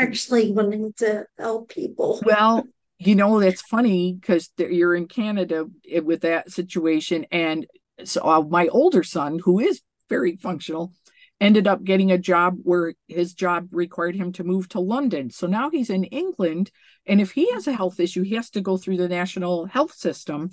[0.02, 2.22] actually wanting to help people.
[2.26, 2.64] Well,
[2.98, 5.66] you know, that's funny because you're in Canada
[6.04, 7.26] with that situation.
[7.32, 7.68] And
[8.04, 10.94] so uh, my older son, who is very functional,
[11.42, 15.30] ended up getting a job where his job required him to move to London.
[15.30, 16.72] So now he's in England.
[17.06, 19.94] And if he has a health issue, he has to go through the national health
[19.94, 20.52] system.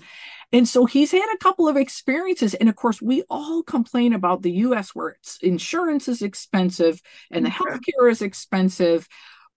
[0.52, 2.54] And so he's had a couple of experiences.
[2.54, 7.00] And of course, we all complain about the US where it's, insurance is expensive
[7.30, 9.06] and the healthcare is expensive.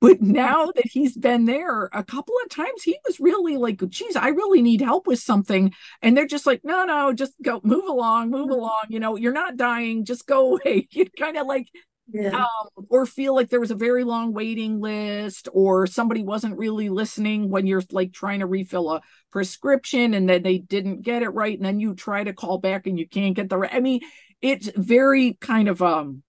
[0.02, 4.16] But now that he's been there a couple of times, he was really like, geez,
[4.16, 5.74] I really need help with something.
[6.02, 8.84] And they're just like, no, no, just go move along, move along.
[8.90, 10.88] You know, you're not dying, just go away.
[10.96, 11.70] You kind of like,
[12.12, 12.36] yeah.
[12.36, 16.90] um, or feel like there was a very long waiting list, or somebody wasn't really
[16.90, 19.02] listening when you're like trying to refill a
[19.32, 21.58] prescription and then they didn't get it right.
[21.58, 23.74] And then you try to call back and you can't get the right.
[23.74, 24.02] I mean,
[24.42, 26.22] it's very kind of um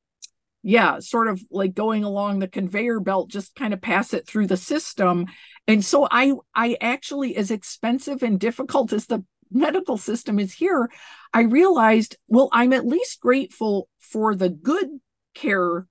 [0.62, 4.46] yeah, sort of like going along the conveyor belt, just kind of pass it through
[4.46, 5.26] the system.
[5.68, 10.90] And so I I actually, as expensive and difficult as the medical system is here,
[11.32, 14.88] I realized, well, I'm at least grateful for the good
[15.34, 15.86] care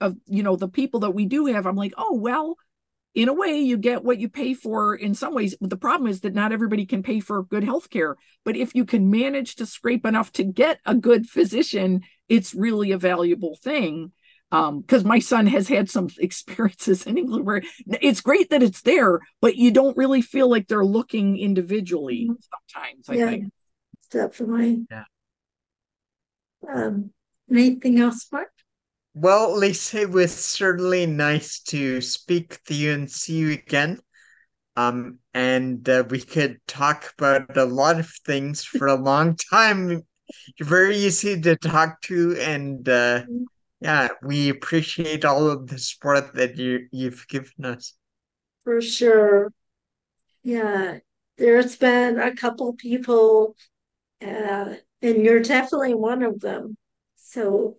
[0.00, 1.66] of, you know, the people that we do have.
[1.66, 2.56] I'm like, oh, well,
[3.14, 6.20] in a way you get what you pay for in some ways the problem is
[6.20, 9.66] that not everybody can pay for good health care but if you can manage to
[9.66, 14.12] scrape enough to get a good physician it's really a valuable thing
[14.50, 18.82] because um, my son has had some experiences in England where it's great that it's
[18.82, 22.34] there, but you don't really feel like they're looking individually mm-hmm.
[22.74, 23.08] sometimes.
[23.08, 23.52] I yeah, think
[24.10, 24.86] definitely.
[24.90, 25.04] Yeah.
[26.70, 27.12] Um,
[27.50, 28.50] anything else, Mark?
[29.14, 34.00] Well, Lisa, it was certainly nice to speak to you and see you again.
[34.74, 40.02] Um, and uh, we could talk about a lot of things for a long time.
[40.58, 43.24] You're very easy to talk to, and uh,
[43.80, 47.92] yeah, we appreciate all of the support that you you've given us.
[48.64, 49.52] For sure.
[50.42, 50.98] Yeah,
[51.36, 53.56] there's been a couple people,
[54.22, 56.78] uh, and you're definitely one of them.
[57.16, 57.76] So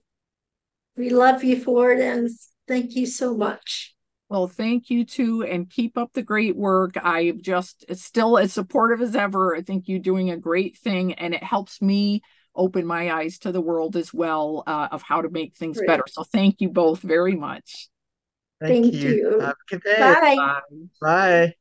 [0.95, 2.29] we love you for it and
[2.67, 3.95] thank you so much.
[4.29, 6.95] Well, thank you too, and keep up the great work.
[6.99, 9.55] I'm just still as supportive as ever.
[9.55, 12.23] I think you're doing a great thing, and it helps me
[12.55, 15.87] open my eyes to the world as well uh, of how to make things great.
[15.87, 16.05] better.
[16.09, 17.89] So, thank you both very much.
[18.59, 19.09] Thank, thank you.
[19.09, 19.39] you.
[19.39, 19.99] Have a good day.
[19.99, 20.35] Bye.
[20.35, 20.61] Bye.
[20.99, 21.53] Bye.